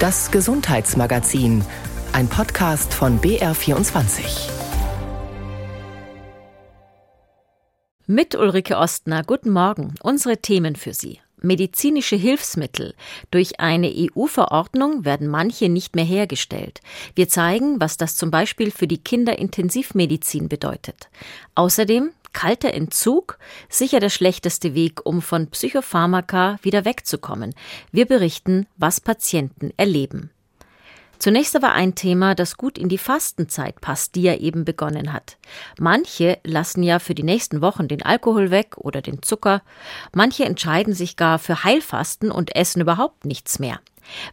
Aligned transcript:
Das 0.00 0.30
Gesundheitsmagazin, 0.30 1.64
ein 2.12 2.28
Podcast 2.28 2.94
von 2.94 3.20
BR24. 3.20 4.48
Mit 8.06 8.36
Ulrike 8.36 8.76
Ostner, 8.76 9.24
guten 9.24 9.50
Morgen. 9.50 9.94
Unsere 10.00 10.36
Themen 10.36 10.76
für 10.76 10.94
Sie. 10.94 11.18
Medizinische 11.42 12.16
Hilfsmittel. 12.16 12.94
Durch 13.30 13.60
eine 13.60 13.92
EU-Verordnung 13.94 15.04
werden 15.04 15.28
manche 15.28 15.68
nicht 15.68 15.94
mehr 15.94 16.04
hergestellt. 16.04 16.80
Wir 17.14 17.28
zeigen, 17.28 17.80
was 17.80 17.96
das 17.96 18.16
zum 18.16 18.30
Beispiel 18.30 18.70
für 18.70 18.86
die 18.86 18.98
Kinderintensivmedizin 18.98 20.48
bedeutet. 20.48 21.08
Außerdem 21.54 22.10
kalter 22.32 22.72
Entzug, 22.74 23.38
sicher 23.68 24.00
der 24.00 24.10
schlechteste 24.10 24.74
Weg, 24.74 25.04
um 25.04 25.22
von 25.22 25.48
Psychopharmaka 25.48 26.58
wieder 26.62 26.84
wegzukommen. 26.84 27.54
Wir 27.90 28.06
berichten, 28.06 28.66
was 28.76 29.00
Patienten 29.00 29.72
erleben. 29.76 30.30
Zunächst 31.18 31.56
aber 31.56 31.72
ein 31.72 31.94
Thema, 31.94 32.34
das 32.34 32.56
gut 32.56 32.78
in 32.78 32.88
die 32.88 32.98
Fastenzeit 32.98 33.80
passt, 33.80 34.14
die 34.14 34.22
ja 34.22 34.36
eben 34.36 34.64
begonnen 34.64 35.12
hat. 35.12 35.36
Manche 35.78 36.38
lassen 36.44 36.82
ja 36.82 36.98
für 36.98 37.14
die 37.14 37.24
nächsten 37.24 37.60
Wochen 37.60 37.88
den 37.88 38.02
Alkohol 38.02 38.50
weg 38.50 38.76
oder 38.76 39.02
den 39.02 39.22
Zucker, 39.22 39.62
manche 40.14 40.44
entscheiden 40.44 40.94
sich 40.94 41.16
gar 41.16 41.38
für 41.38 41.64
Heilfasten 41.64 42.30
und 42.30 42.54
essen 42.54 42.82
überhaupt 42.82 43.24
nichts 43.24 43.58
mehr. 43.58 43.80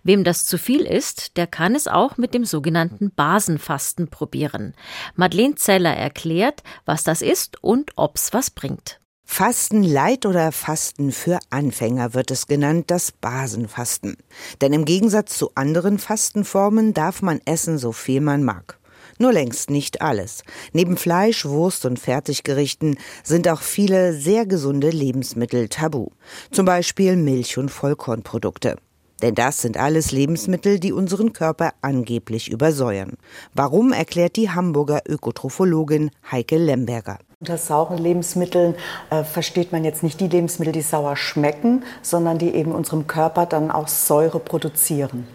Wem 0.04 0.24
das 0.24 0.46
zu 0.46 0.58
viel 0.58 0.82
ist, 0.82 1.38
der 1.38 1.48
kann 1.48 1.76
es 1.76 1.88
auch 1.88 2.18
mit 2.18 2.34
dem 2.34 2.46
sogenannten 2.46 3.12
Basenfasten 3.12 4.08
probieren. 4.08 4.74
Madeleine 5.16 5.56
Zeller 5.56 5.94
erklärt, 5.94 6.64
was 6.86 7.04
das 7.04 7.22
ist 7.22 7.62
und 7.64 7.92
ob's 7.96 8.32
was 8.32 8.52
bringt. 8.52 9.00
Fasten 9.28 9.84
Light 9.84 10.26
oder 10.26 10.54
Fasten 10.54 11.12
für 11.12 11.40
Anfänger 11.50 12.14
wird 12.14 12.32
es 12.32 12.48
genannt, 12.48 12.86
das 12.88 13.12
Basenfasten. 13.12 14.16
Denn 14.62 14.72
im 14.72 14.86
Gegensatz 14.86 15.38
zu 15.38 15.52
anderen 15.56 16.00
Fastenformen 16.00 16.94
darf 16.94 17.22
man 17.22 17.42
essen, 17.44 17.78
so 17.78 17.92
viel 17.92 18.22
man 18.22 18.44
mag. 18.44 18.80
Nur 19.18 19.34
längst 19.34 19.70
nicht 19.70 20.02
alles. 20.02 20.44
Neben 20.72 20.96
Fleisch, 20.96 21.44
Wurst 21.46 21.86
und 21.86 22.00
Fertiggerichten 22.00 22.98
sind 23.24 23.50
auch 23.50 23.62
viele 23.62 24.14
sehr 24.14 24.46
gesunde 24.46 24.90
Lebensmittel 24.90 25.68
tabu. 25.68 26.10
Zum 26.52 26.66
Beispiel 26.66 27.18
Milch- 27.18 27.58
und 27.58 27.70
Vollkornprodukte. 27.70 28.78
Denn 29.22 29.36
das 29.36 29.62
sind 29.62 29.78
alles 29.78 30.12
Lebensmittel, 30.12 30.80
die 30.80 30.94
unseren 30.94 31.34
Körper 31.34 31.74
angeblich 31.82 32.52
übersäuern. 32.52 33.14
Warum 33.54 33.92
erklärt 33.92 34.36
die 34.36 34.50
Hamburger 34.50 35.02
Ökotrophologin 35.08 36.12
Heike 36.32 36.58
Lemberger. 36.58 37.20
Unter 37.42 37.58
sauren 37.58 37.98
Lebensmitteln 37.98 38.76
äh, 39.10 39.24
versteht 39.24 39.74
man 39.74 39.84
jetzt 39.84 40.04
nicht 40.04 40.22
die 40.22 40.30
Lebensmittel, 40.30 40.72
die 40.72 40.82
sauer 40.82 41.18
schmecken, 41.18 41.84
sondern 42.02 42.38
die 42.38 42.56
eben 42.56 42.72
unserem 42.72 43.08
Körper 43.08 43.46
dann 43.46 43.72
auch 43.72 43.90
Säure 43.90 44.40
produzieren. 44.40 45.28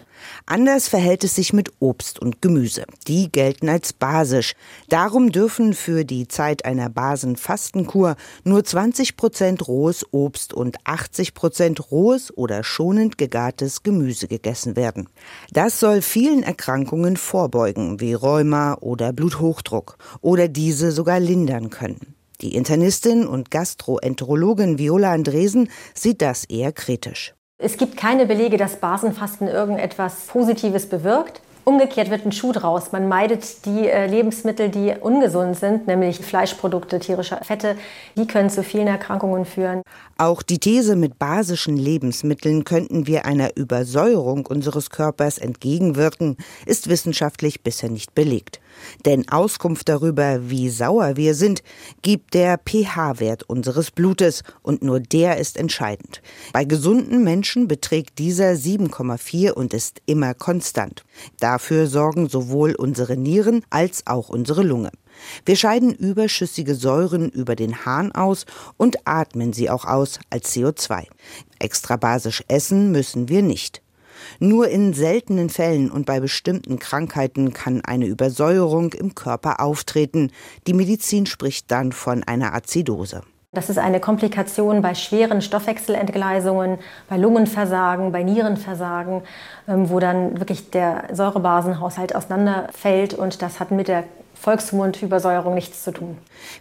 Anders 0.45 0.87
verhält 0.87 1.23
es 1.23 1.35
sich 1.35 1.53
mit 1.53 1.71
Obst 1.79 2.19
und 2.19 2.41
Gemüse. 2.41 2.83
Die 3.07 3.31
gelten 3.31 3.69
als 3.69 3.93
basisch. 3.93 4.53
Darum 4.89 5.31
dürfen 5.31 5.73
für 5.73 6.03
die 6.03 6.27
Zeit 6.27 6.65
einer 6.65 6.89
Basenfastenkur 6.89 8.15
nur 8.43 8.63
20 8.63 9.17
Prozent 9.17 9.67
rohes 9.67 10.05
Obst 10.11 10.53
und 10.53 10.77
80 10.83 11.33
Prozent 11.33 11.91
rohes 11.91 12.35
oder 12.35 12.63
schonend 12.63 13.17
gegartes 13.17 13.83
Gemüse 13.83 14.27
gegessen 14.27 14.75
werden. 14.75 15.07
Das 15.51 15.79
soll 15.79 16.01
vielen 16.01 16.43
Erkrankungen 16.43 17.17
vorbeugen, 17.17 17.99
wie 17.99 18.13
Rheuma 18.13 18.75
oder 18.81 19.13
Bluthochdruck, 19.13 19.97
oder 20.21 20.47
diese 20.47 20.91
sogar 20.91 21.19
lindern 21.19 21.69
können. 21.69 22.15
Die 22.41 22.55
Internistin 22.55 23.27
und 23.27 23.51
Gastroenterologin 23.51 24.79
Viola 24.79 25.11
Andresen 25.13 25.69
sieht 25.93 26.21
das 26.23 26.45
eher 26.45 26.71
kritisch. 26.71 27.35
Es 27.63 27.77
gibt 27.77 27.95
keine 27.95 28.25
Belege, 28.25 28.57
dass 28.57 28.77
Basenfasten 28.77 29.47
irgendetwas 29.47 30.25
Positives 30.25 30.87
bewirkt. 30.87 31.41
Umgekehrt 31.63 32.09
wird 32.09 32.25
ein 32.25 32.31
Schuh 32.31 32.53
draus. 32.53 32.91
Man 32.91 33.07
meidet 33.07 33.67
die 33.67 33.87
äh, 33.87 34.07
Lebensmittel, 34.07 34.69
die 34.69 34.95
ungesund 34.99 35.55
sind, 35.55 35.85
nämlich 35.85 36.17
Fleischprodukte, 36.17 36.97
tierische 36.97 37.37
Fette. 37.43 37.75
Die 38.17 38.25
können 38.25 38.49
zu 38.49 38.63
vielen 38.63 38.87
Erkrankungen 38.87 39.45
führen. 39.45 39.83
Auch 40.17 40.41
die 40.41 40.57
These, 40.57 40.95
mit 40.95 41.19
basischen 41.19 41.77
Lebensmitteln 41.77 42.63
könnten 42.63 43.05
wir 43.05 43.25
einer 43.25 43.55
Übersäuerung 43.55 44.47
unseres 44.47 44.89
Körpers 44.89 45.37
entgegenwirken, 45.37 46.37
ist 46.65 46.89
wissenschaftlich 46.89 47.61
bisher 47.61 47.91
nicht 47.91 48.15
belegt. 48.15 48.59
Denn 49.05 49.29
Auskunft 49.29 49.89
darüber, 49.89 50.49
wie 50.49 50.69
sauer 50.69 51.17
wir 51.17 51.35
sind, 51.35 51.63
gibt 52.01 52.33
der 52.33 52.57
pH-Wert 52.57 53.43
unseres 53.43 53.91
Blutes 53.91 54.43
und 54.61 54.83
nur 54.83 54.99
der 54.99 55.37
ist 55.37 55.57
entscheidend. 55.57 56.21
Bei 56.53 56.65
gesunden 56.65 57.23
Menschen 57.23 57.67
beträgt 57.67 58.19
dieser 58.19 58.51
7,4 58.51 59.51
und 59.51 59.73
ist 59.73 60.01
immer 60.05 60.33
konstant. 60.33 61.03
Dafür 61.39 61.87
sorgen 61.87 62.29
sowohl 62.29 62.75
unsere 62.75 63.17
Nieren 63.17 63.63
als 63.69 64.07
auch 64.07 64.29
unsere 64.29 64.63
Lunge. 64.63 64.91
Wir 65.45 65.55
scheiden 65.55 65.93
überschüssige 65.93 66.75
Säuren 66.75 67.29
über 67.29 67.55
den 67.55 67.85
Hahn 67.85 68.11
aus 68.11 68.45
und 68.77 68.97
atmen 69.05 69.53
sie 69.53 69.69
auch 69.69 69.85
aus 69.85 70.19
als 70.29 70.55
CO2. 70.55 71.05
Extra 71.59 71.97
basisch 71.97 72.43
essen 72.47 72.91
müssen 72.91 73.29
wir 73.29 73.41
nicht. 73.41 73.81
Nur 74.43 74.69
in 74.69 74.93
seltenen 74.93 75.51
Fällen 75.51 75.91
und 75.91 76.07
bei 76.07 76.19
bestimmten 76.19 76.79
Krankheiten 76.79 77.53
kann 77.53 77.81
eine 77.85 78.07
Übersäuerung 78.07 78.91
im 78.93 79.13
Körper 79.13 79.59
auftreten. 79.59 80.31
Die 80.65 80.73
Medizin 80.73 81.27
spricht 81.27 81.69
dann 81.69 81.91
von 81.91 82.23
einer 82.23 82.55
Azidose. 82.55 83.21
Das 83.51 83.69
ist 83.69 83.77
eine 83.77 83.99
Komplikation 83.99 84.81
bei 84.81 84.95
schweren 84.95 85.43
Stoffwechselentgleisungen, 85.43 86.79
bei 87.07 87.17
Lungenversagen, 87.17 88.11
bei 88.11 88.23
Nierenversagen, 88.23 89.21
ähm, 89.67 89.91
wo 89.91 89.99
dann 89.99 90.39
wirklich 90.39 90.71
der 90.71 91.09
Säurebasenhaushalt 91.11 92.15
auseinanderfällt 92.15 93.13
und 93.13 93.43
das 93.43 93.59
hat 93.59 93.69
mit 93.69 93.89
der 93.89 94.05
Volksmundübersäuerung 94.41 95.53
nichts 95.53 95.83
zu 95.83 95.91
tun. 95.91 96.17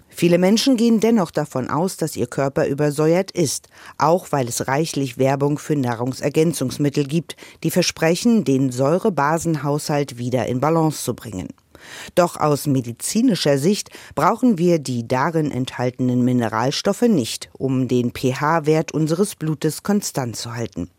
Viele 0.09 0.37
Menschen 0.37 0.77
gehen 0.77 1.01
dennoch 1.01 1.31
davon 1.31 1.71
aus, 1.71 1.97
dass 1.97 2.15
ihr 2.15 2.27
Körper 2.27 2.67
übersäuert 2.67 3.31
ist, 3.31 3.69
auch 3.97 4.33
weil 4.33 4.49
es 4.49 4.69
reichlich 4.69 5.17
Werbung 5.17 5.59
für 5.59 5.77
Nahrungsergänzungsmittel 5.77 7.07
gibt, 7.07 7.37
die 7.63 7.71
versprechen, 7.71 8.45
den 8.45 8.71
Säurebasenhaushalt 8.71 10.19
wieder 10.19 10.47
in 10.47 10.61
Balance 10.61 11.03
zu 11.03 11.15
bringen. 11.15 11.49
Doch 12.15 12.37
aus 12.37 12.67
medizinischer 12.67 13.57
Sicht 13.57 13.89
brauchen 14.15 14.59
wir 14.59 14.79
die 14.79 15.09
darin 15.09 15.51
enthaltenen 15.51 16.23
Mineralstoffe 16.23 17.03
nicht, 17.03 17.49
um 17.55 17.89
den 17.89 18.13
pH-Wert 18.13 18.93
unseres 18.93 19.37
Blutes 19.37 19.83
konstant 19.83 20.37
zu 20.37 20.55
halten. 20.55 20.91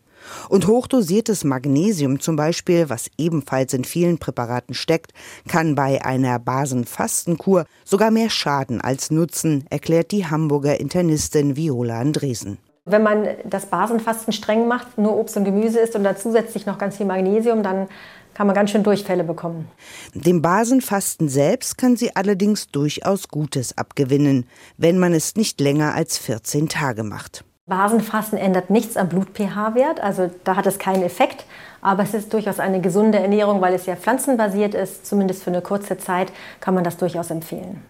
Und 0.48 0.66
hochdosiertes 0.66 1.44
Magnesium 1.44 2.20
zum 2.20 2.36
Beispiel, 2.36 2.88
was 2.88 3.10
ebenfalls 3.18 3.72
in 3.72 3.84
vielen 3.84 4.18
Präparaten 4.18 4.74
steckt, 4.74 5.12
kann 5.48 5.74
bei 5.74 6.04
einer 6.04 6.38
Basenfastenkur 6.38 7.66
sogar 7.84 8.10
mehr 8.10 8.30
Schaden 8.30 8.80
als 8.80 9.10
Nutzen, 9.10 9.64
erklärt 9.70 10.12
die 10.12 10.26
Hamburger 10.26 10.80
Internistin 10.80 11.56
Viola 11.56 12.00
Andresen. 12.00 12.58
Wenn 12.84 13.04
man 13.04 13.28
das 13.44 13.66
Basenfasten 13.66 14.32
streng 14.32 14.66
macht, 14.66 14.98
nur 14.98 15.16
Obst 15.16 15.36
und 15.36 15.44
Gemüse 15.44 15.78
isst 15.78 15.94
und 15.94 16.02
dann 16.02 16.16
zusätzlich 16.16 16.66
noch 16.66 16.78
ganz 16.78 16.96
viel 16.96 17.06
Magnesium, 17.06 17.62
dann 17.62 17.88
kann 18.34 18.46
man 18.46 18.56
ganz 18.56 18.70
schön 18.70 18.82
Durchfälle 18.82 19.24
bekommen. 19.24 19.68
Dem 20.14 20.42
Basenfasten 20.42 21.28
selbst 21.28 21.78
kann 21.78 21.96
sie 21.96 22.16
allerdings 22.16 22.68
durchaus 22.68 23.28
Gutes 23.28 23.78
abgewinnen, 23.78 24.46
wenn 24.78 24.98
man 24.98 25.12
es 25.12 25.36
nicht 25.36 25.60
länger 25.60 25.94
als 25.94 26.18
14 26.18 26.68
Tage 26.68 27.04
macht. 27.04 27.44
Basenfasten 27.66 28.38
ändert 28.38 28.70
nichts 28.70 28.96
am 28.96 29.08
Blut-pH-Wert, 29.08 30.00
also 30.00 30.30
da 30.42 30.56
hat 30.56 30.66
es 30.66 30.78
keinen 30.78 31.02
Effekt. 31.04 31.44
Aber 31.80 32.02
es 32.02 32.14
ist 32.14 32.32
durchaus 32.32 32.60
eine 32.60 32.80
gesunde 32.80 33.18
Ernährung, 33.18 33.60
weil 33.60 33.74
es 33.74 33.86
ja 33.86 33.96
pflanzenbasiert 33.96 34.74
ist. 34.74 35.04
Zumindest 35.04 35.42
für 35.42 35.50
eine 35.50 35.62
kurze 35.62 35.98
Zeit 35.98 36.32
kann 36.60 36.74
man 36.74 36.84
das 36.84 36.96
durchaus 36.96 37.30
empfehlen. 37.30 37.82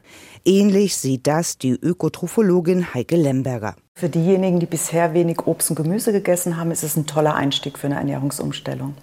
Ähnlich 0.44 0.97
sieht 0.97 1.27
das 1.27 1.59
die 1.59 1.72
Ökotrophologin 1.72 2.94
Heike 2.94 3.16
Lemberger. 3.16 3.77
Für 3.94 4.09
diejenigen, 4.09 4.61
die 4.61 4.66
bisher 4.66 5.15
wenig 5.15 5.47
Obst 5.47 5.71
und 5.71 5.77
Gemüse 5.77 6.11
gegessen 6.11 6.56
haben, 6.56 6.71
ist 6.71 6.82
es 6.82 6.97
ein 6.97 7.06
toller 7.06 7.34
Einstieg 7.34 7.78
für 7.78 7.87
eine 7.87 7.97
Ernährungsumstellung. 7.97 8.94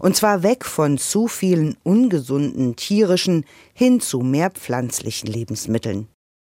Und 0.00 0.16
zwar 0.16 0.42
weg 0.42 0.64
von 0.64 0.98
zu 0.98 1.28
vielen 1.28 1.76
ungesunden 1.84 2.74
tierischen 2.74 3.44
hin 3.74 4.00
zu 4.00 4.20
mehr 4.20 4.50
pflanzlichen 4.50 5.28
Lebensmitteln. 5.28 6.08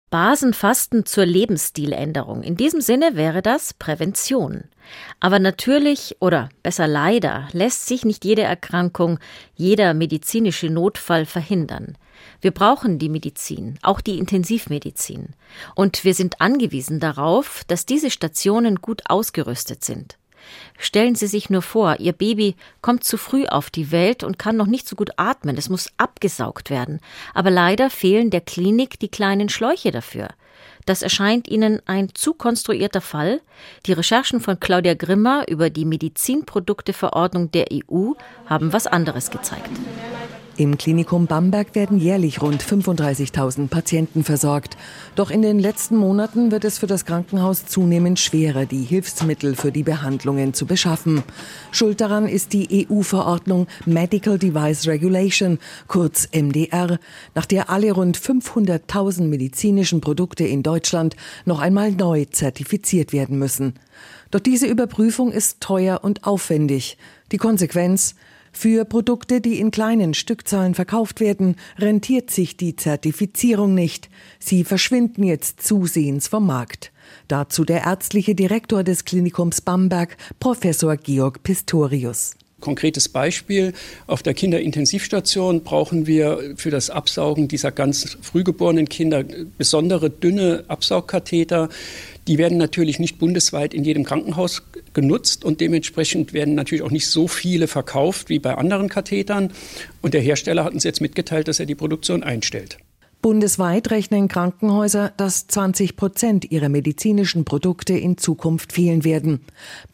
Basenfasten 0.10 1.06
zur 1.06 1.26
Lebensstiländerung. 1.26 2.42
In 2.42 2.56
diesem 2.56 2.82
Sinne 2.82 3.16
wäre 3.16 3.42
das 3.42 3.74
Prävention. 3.74 4.64
Aber 5.20 5.38
natürlich 5.38 6.18
oder 6.20 6.50
besser 6.64 6.88
leider 6.88 7.48
lässt 7.52 7.86
sich 7.86 8.06
nicht 8.06 8.26
jede 8.26 8.42
Erkrankung, 8.42 9.20
jeder 9.56 9.94
medizinische 9.94 10.70
Notfall 10.70 11.26
verhindern. 11.26 11.96
Wir 12.42 12.52
brauchen 12.52 12.98
die 12.98 13.10
Medizin, 13.10 13.78
auch 13.82 14.02
die 14.02 14.18
Intensivmedizin. 14.18 15.30
Und 15.76 16.04
wir 16.04 16.14
sind 16.14 16.42
angewiesen 16.42 17.00
darauf, 17.00 17.64
dass 17.68 17.86
diese 17.86 18.10
Stationen 18.10 18.78
gut 18.78 19.04
ausgerüstet 19.10 19.84
sind. 19.84 20.18
Stellen 20.78 21.16
Sie 21.16 21.28
sich 21.28 21.50
nur 21.50 21.62
vor, 21.62 22.00
Ihr 22.00 22.14
Baby 22.14 22.56
kommt 22.82 23.04
zu 23.04 23.18
früh 23.18 23.46
auf 23.46 23.70
die 23.70 23.92
Welt 23.92 24.24
und 24.24 24.40
kann 24.40 24.58
noch 24.58 24.68
nicht 24.68 24.88
so 24.88 24.96
gut 24.96 25.12
atmen, 25.18 25.58
es 25.58 25.70
muss 25.70 25.90
abgesaugt 25.98 26.70
werden. 26.70 27.00
Aber 27.34 27.50
leider 27.50 27.90
fehlen 27.90 28.30
der 28.30 28.42
Klinik 28.42 29.00
die 29.00 29.10
kleinen 29.10 29.50
Schläuche 29.50 29.92
dafür. 29.92 30.30
Das 30.86 31.02
erscheint 31.02 31.48
Ihnen 31.48 31.82
ein 31.86 32.16
zu 32.16 32.34
konstruierter 32.34 33.02
Fall? 33.02 33.42
Die 33.86 33.94
Recherchen 33.94 34.40
von 34.40 34.60
Claudia 34.60 34.96
Grimmer 34.96 35.48
über 35.48 35.70
die 35.70 35.86
Medizinprodukteverordnung 35.86 37.52
der 37.52 37.68
EU 37.72 38.14
haben 38.48 38.74
was 38.74 38.88
anderes 38.88 39.30
gezeigt. 39.30 39.70
Im 40.60 40.78
Klinikum 40.78 41.26
Bamberg 41.26 41.74
werden 41.74 42.00
jährlich 42.00 42.42
rund 42.42 42.62
35.000 42.62 43.70
Patienten 43.70 44.26
versorgt. 44.26 44.76
Doch 45.16 45.32
in 45.32 45.42
den 45.42 45.58
letzten 45.58 45.96
Monaten 45.96 46.52
wird 46.52 46.66
es 46.66 46.80
für 46.80 46.86
das 46.86 47.06
Krankenhaus 47.06 47.66
zunehmend 47.66 48.20
schwerer, 48.20 48.66
die 48.66 48.84
Hilfsmittel 48.84 49.56
für 49.56 49.72
die 49.72 49.84
Behandlungen 49.84 50.54
zu 50.54 50.66
beschaffen. 50.66 51.24
Schuld 51.72 52.02
daran 52.02 52.28
ist 52.28 52.52
die 52.52 52.86
EU-Verordnung 52.92 53.68
Medical 53.86 54.38
Device 54.38 54.86
Regulation, 54.88 55.60
kurz 55.88 56.28
MDR, 56.34 57.00
nach 57.36 57.46
der 57.46 57.70
alle 57.70 57.94
rund 57.94 58.18
500.000 58.18 59.30
medizinischen 59.30 60.02
Produkte 60.02 60.44
in 60.44 60.62
Deutschland 60.62 61.16
noch 61.46 61.62
einmal 61.62 61.94
neu 61.94 62.26
zertifiziert 62.26 63.14
werden 63.14 63.40
müssen. 63.40 63.76
Doch 64.30 64.42
diese 64.42 64.68
Überprüfung 64.68 65.32
ist 65.32 65.62
teuer 65.62 66.02
und 66.04 66.26
aufwendig. 66.26 66.98
Die 67.32 67.38
Konsequenz 67.38 68.16
für 68.52 68.86
Produkte, 68.86 69.42
die 69.42 69.60
in 69.60 69.72
kleinen 69.72 70.14
Stückzahlen 70.14 70.76
verkauft 70.76 71.20
werden, 71.20 71.56
rentiert 71.78 72.32
sich 72.32 72.58
die 72.58 72.76
Zertifizierung 72.76 73.74
nicht. 73.74 74.10
Sie 74.40 74.64
verschwinden 74.64 75.24
jetzt 75.24 75.62
zusehends 75.62 76.28
vom 76.28 76.46
Markt. 76.46 76.92
Dazu 77.28 77.66
der 77.66 77.84
ärztliche 77.84 78.36
Direktor 78.36 78.84
des 78.84 79.06
Klinikums 79.06 79.62
Bamberg, 79.62 80.18
Professor 80.40 80.98
Georg 80.98 81.44
Pistorius. 81.44 82.36
Konkretes 82.60 83.08
Beispiel. 83.08 83.74
Auf 84.06 84.22
der 84.22 84.34
Kinderintensivstation 84.34 85.64
brauchen 85.64 86.08
wir 86.08 86.56
für 86.58 86.72
das 86.72 86.90
Absaugen 86.90 87.48
dieser 87.48 87.72
ganz 87.72 88.18
frühgeborenen 88.22 88.90
Kinder 88.90 89.24
besondere 89.58 90.10
dünne 90.10 90.66
Absaugkatheter. 90.68 91.70
Die 92.30 92.38
werden 92.38 92.60
natürlich 92.60 93.00
nicht 93.00 93.18
bundesweit 93.18 93.74
in 93.74 93.84
jedem 93.84 94.04
Krankenhaus 94.04 94.62
genutzt 94.94 95.44
und 95.44 95.62
dementsprechend 95.62 96.32
werden 96.32 96.54
natürlich 96.54 96.84
auch 96.84 96.92
nicht 96.92 97.08
so 97.08 97.28
viele 97.28 97.68
verkauft 97.68 98.30
wie 98.30 98.38
bei 98.38 98.54
anderen 98.54 98.88
Kathetern. 98.88 99.52
Und 100.04 100.14
der 100.14 100.22
Hersteller 100.22 100.64
hat 100.64 100.74
uns 100.74 100.84
jetzt 100.84 101.02
mitgeteilt, 101.02 101.48
dass 101.48 101.60
er 101.60 101.66
die 101.66 101.74
Produktion 101.74 102.22
einstellt. 102.22 102.78
Bundesweit 103.24 103.90
rechnen 103.90 104.28
Krankenhäuser, 104.28 105.12
dass 105.18 105.48
20 105.48 105.98
Prozent 105.98 106.52
ihrer 106.52 106.70
medizinischen 106.70 107.46
Produkte 107.46 107.94
in 107.98 108.20
Zukunft 108.20 108.74
fehlen 108.74 109.04
werden. 109.04 109.40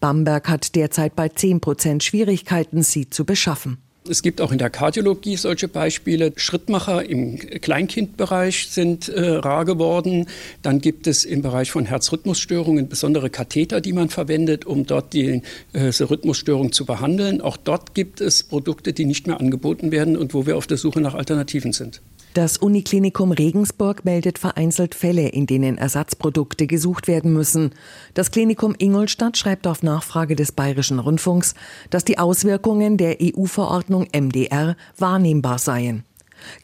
Bamberg 0.01 0.49
hat 0.49 0.75
derzeit 0.75 1.15
bei 1.15 1.29
10 1.29 1.61
Prozent 1.61 2.03
Schwierigkeiten, 2.03 2.83
sie 2.83 3.09
zu 3.09 3.23
beschaffen. 3.23 3.77
Es 4.07 4.21
gibt 4.21 4.39
auch 4.39 4.51
in 4.51 4.59
der 4.59 4.69
Kardiologie 4.69 5.35
solche 5.35 5.67
Beispiele. 5.67 6.31
Schrittmacher 6.35 7.09
im 7.09 7.39
Kleinkindbereich 7.39 8.67
sind 8.69 9.09
äh, 9.09 9.37
rar 9.37 9.65
geworden. 9.65 10.27
Dann 10.61 10.79
gibt 10.79 11.07
es 11.07 11.25
im 11.25 11.41
Bereich 11.41 11.71
von 11.71 11.85
Herzrhythmusstörungen 11.85 12.87
besondere 12.87 13.31
Katheter, 13.31 13.81
die 13.81 13.93
man 13.93 14.09
verwendet, 14.09 14.65
um 14.65 14.85
dort 14.85 15.13
die 15.13 15.41
äh, 15.73 15.87
Rhythmusstörung 15.87 16.71
zu 16.71 16.85
behandeln. 16.85 17.41
Auch 17.41 17.57
dort 17.57 17.95
gibt 17.95 18.21
es 18.21 18.43
Produkte, 18.43 18.93
die 18.93 19.05
nicht 19.05 19.25
mehr 19.25 19.39
angeboten 19.39 19.91
werden 19.91 20.17
und 20.17 20.35
wo 20.35 20.45
wir 20.45 20.55
auf 20.55 20.67
der 20.67 20.77
Suche 20.77 21.01
nach 21.01 21.15
Alternativen 21.15 21.73
sind. 21.73 22.01
Das 22.35 22.57
Uniklinikum 22.57 23.31
Regensburg 23.31 24.03
meldet 24.03 24.39
vereinzelt 24.39 24.93
Fälle, 24.93 25.29
in 25.29 25.45
denen 25.45 25.77
Ersatzprodukte 25.77 26.67
gesucht 26.67 27.07
werden 27.07 27.31
müssen. 27.31 27.71
Das 28.13 28.29
Klinikum 28.29 28.75
Ingolstadt 28.77 29.37
schreibt 29.37 29.65
auf 29.67 29.83
Nachfrage 29.83 30.35
des 30.35 30.51
Bayerischen 30.51 30.99
Rundfunks, 30.99 31.55
dass 31.91 32.03
die 32.03 32.17
Auswirkungen 32.19 32.97
der 32.97 33.19
EU-Verordnung 33.21 34.07
MDR 34.13 34.75
wahrnehmbar 34.97 35.59
seien. 35.59 36.03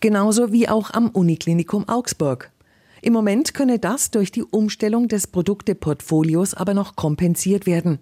Genauso 0.02 0.52
wie 0.52 0.68
auch 0.68 0.92
am 0.92 1.08
Uniklinikum 1.08 1.88
Augsburg. 1.88 2.52
Im 3.04 3.14
Moment 3.14 3.56
könne 3.56 3.80
das 3.80 4.12
durch 4.12 4.32
die 4.32 4.44
Umstellung 4.44 5.08
des 5.08 5.26
Produkteportfolios 5.26 6.54
aber 6.54 6.76
noch 6.76 6.96
kompensiert 6.96 7.66
werden. 7.66 7.98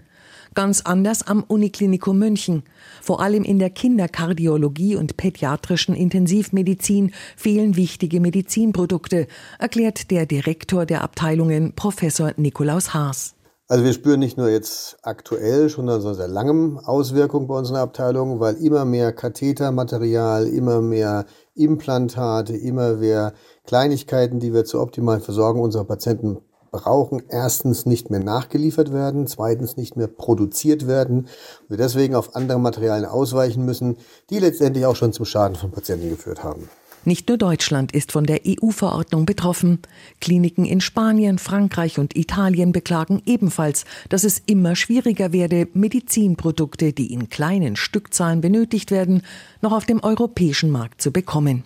Ganz 0.55 0.81
anders 0.81 1.25
am 1.25 1.43
Uniklinikum 1.43 2.19
München. 2.19 2.63
Vor 3.01 3.21
allem 3.21 3.43
in 3.45 3.59
der 3.59 3.69
Kinderkardiologie 3.69 4.97
und 4.97 5.15
pädiatrischen 5.15 5.95
Intensivmedizin 5.95 7.11
fehlen 7.37 7.77
wichtige 7.77 8.19
Medizinprodukte, 8.19 9.27
erklärt 9.57 10.11
der 10.11 10.25
Direktor 10.25 10.85
der 10.85 11.01
Abteilungen 11.01 11.73
Professor 11.75 12.33
Nikolaus 12.35 12.93
Haas. 12.93 13.35
Also 13.71 13.85
wir 13.85 13.93
spüren 13.93 14.19
nicht 14.19 14.35
nur 14.35 14.49
jetzt 14.49 14.97
aktuell, 15.03 15.69
sondern 15.69 16.01
seit 16.01 16.31
langem 16.31 16.79
Auswirkungen 16.79 17.45
bei 17.45 17.55
unseren 17.55 17.77
Abteilungen, 17.77 18.39
weil 18.39 18.55
immer 18.55 18.83
mehr 18.83 19.13
Kathetermaterial, 19.13 20.47
immer 20.47 20.81
mehr 20.81 21.25
Implantate, 21.59 22.55
immer 22.55 22.95
mehr 22.95 23.33
Kleinigkeiten, 23.65 24.39
die 24.39 24.53
wir 24.53 24.65
zur 24.65 24.81
optimalen 24.81 25.21
Versorgung 25.21 25.61
unserer 25.61 25.85
Patienten 25.85 26.37
brauchen, 26.71 27.23
erstens 27.29 27.85
nicht 27.85 28.09
mehr 28.09 28.19
nachgeliefert 28.19 28.93
werden, 28.93 29.27
zweitens 29.27 29.77
nicht 29.77 29.95
mehr 29.95 30.07
produziert 30.07 30.87
werden 30.87 31.21
und 31.61 31.69
wir 31.69 31.77
deswegen 31.77 32.15
auf 32.15 32.35
andere 32.35 32.59
Materialien 32.59 33.05
ausweichen 33.05 33.65
müssen, 33.65 33.97
die 34.29 34.39
letztendlich 34.39 34.85
auch 34.85 34.95
schon 34.95 35.13
zum 35.13 35.25
Schaden 35.25 35.55
von 35.55 35.71
Patienten 35.71 36.09
geführt 36.09 36.43
haben. 36.43 36.69
Nicht 37.09 37.27
nur 37.27 37.39
Deutschland 37.39 37.91
ist 37.91 38.11
von 38.11 38.25
der 38.25 38.41
EU-Verordnung 38.45 39.25
betroffen. 39.25 39.79
Kliniken 40.21 40.63
in 40.63 40.79
Spanien, 40.79 41.39
Frankreich 41.39 41.97
und 41.97 42.15
Italien 42.15 42.71
beklagen 42.71 43.23
ebenfalls, 43.25 43.85
dass 44.09 44.23
es 44.23 44.43
immer 44.45 44.75
schwieriger 44.75 45.33
werde, 45.33 45.67
Medizinprodukte, 45.73 46.93
die 46.93 47.11
in 47.11 47.27
kleinen 47.27 47.77
Stückzahlen 47.77 48.41
benötigt 48.41 48.91
werden, 48.91 49.23
noch 49.63 49.71
auf 49.71 49.87
dem 49.87 50.03
europäischen 50.03 50.69
Markt 50.69 51.01
zu 51.01 51.11
bekommen. 51.11 51.63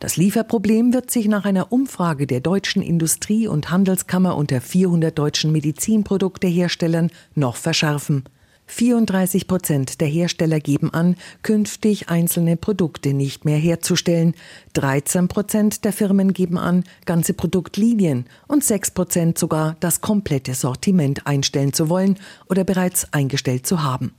Das 0.00 0.16
Lieferproblem 0.16 0.94
wird 0.94 1.10
sich 1.10 1.28
nach 1.28 1.44
einer 1.44 1.70
Umfrage 1.70 2.26
der 2.26 2.40
deutschen 2.40 2.80
Industrie- 2.80 3.48
und 3.48 3.70
Handelskammer 3.70 4.38
unter 4.38 4.62
400 4.62 5.18
deutschen 5.18 5.52
Medizinprodukteherstellern 5.52 7.10
noch 7.34 7.56
verschärfen. 7.56 8.24
34 8.72 9.46
Prozent 9.46 10.00
der 10.00 10.08
Hersteller 10.08 10.58
geben 10.58 10.94
an, 10.94 11.16
künftig 11.42 12.08
einzelne 12.08 12.56
Produkte 12.56 13.12
nicht 13.12 13.44
mehr 13.44 13.58
herzustellen. 13.58 14.34
13 14.72 15.28
Prozent 15.28 15.84
der 15.84 15.92
Firmen 15.92 16.32
geben 16.32 16.56
an, 16.56 16.84
ganze 17.04 17.34
Produktlinien 17.34 18.24
und 18.48 18.64
6 18.64 18.92
Prozent 18.92 19.38
sogar 19.38 19.76
das 19.80 20.00
komplette 20.00 20.54
Sortiment 20.54 21.26
einstellen 21.26 21.74
zu 21.74 21.90
wollen 21.90 22.18
oder 22.48 22.64
bereits 22.64 23.12
eingestellt 23.12 23.66
zu 23.66 23.82
haben. 23.82 24.14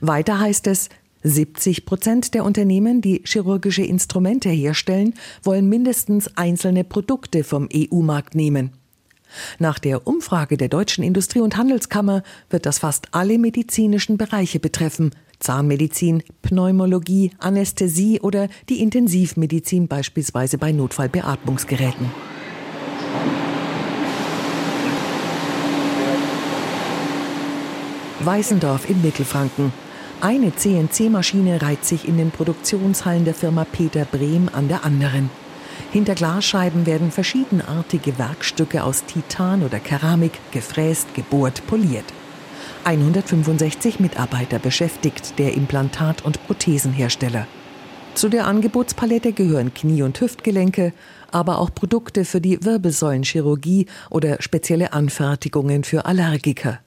Weiter 0.00 0.40
heißt 0.40 0.66
es, 0.66 0.88
70 1.22 1.84
Prozent 1.84 2.32
der 2.32 2.44
Unternehmen, 2.44 3.02
die 3.02 3.22
chirurgische 3.24 3.82
Instrumente 3.82 4.48
herstellen, 4.48 5.12
wollen 5.42 5.68
mindestens 5.68 6.34
einzelne 6.36 6.84
Produkte 6.84 7.44
vom 7.44 7.68
EU-Markt 7.72 8.34
nehmen. 8.34 8.72
Nach 9.58 9.78
der 9.78 10.06
Umfrage 10.06 10.56
der 10.56 10.68
Deutschen 10.68 11.04
Industrie- 11.04 11.40
und 11.40 11.56
Handelskammer 11.56 12.22
wird 12.50 12.66
das 12.66 12.78
fast 12.78 13.08
alle 13.12 13.38
medizinischen 13.38 14.16
Bereiche 14.16 14.60
betreffen. 14.60 15.10
Zahnmedizin, 15.40 16.22
Pneumologie, 16.42 17.32
Anästhesie 17.38 18.20
oder 18.20 18.48
die 18.68 18.80
Intensivmedizin 18.80 19.88
beispielsweise 19.88 20.58
bei 20.58 20.72
Notfallbeatmungsgeräten. 20.72 22.10
Weißendorf 28.20 28.88
in 28.88 29.02
Mittelfranken. 29.02 29.72
Eine 30.20 30.54
CNC-Maschine 30.54 31.60
reiht 31.60 31.84
sich 31.84 32.08
in 32.08 32.16
den 32.16 32.30
Produktionshallen 32.30 33.24
der 33.26 33.34
Firma 33.34 33.66
Peter 33.70 34.06
Brehm 34.06 34.48
an 34.50 34.68
der 34.68 34.84
anderen. 34.84 35.28
Hinter 35.94 36.16
Glasscheiben 36.16 36.86
werden 36.86 37.12
verschiedenartige 37.12 38.18
Werkstücke 38.18 38.82
aus 38.82 39.04
Titan 39.04 39.62
oder 39.62 39.78
Keramik 39.78 40.32
gefräst, 40.50 41.14
gebohrt, 41.14 41.64
poliert. 41.68 42.06
165 42.82 44.00
Mitarbeiter 44.00 44.58
beschäftigt 44.58 45.38
der 45.38 45.54
Implantat- 45.54 46.22
und 46.24 46.44
Prothesenhersteller. 46.48 47.46
Zu 48.14 48.28
der 48.28 48.48
Angebotspalette 48.48 49.32
gehören 49.32 49.72
Knie- 49.72 50.02
und 50.02 50.20
Hüftgelenke, 50.20 50.92
aber 51.30 51.58
auch 51.58 51.72
Produkte 51.72 52.24
für 52.24 52.40
die 52.40 52.64
Wirbelsäulenchirurgie 52.64 53.86
oder 54.10 54.42
spezielle 54.42 54.94
Anfertigungen 54.94 55.84
für 55.84 56.06
Allergiker. 56.06 56.80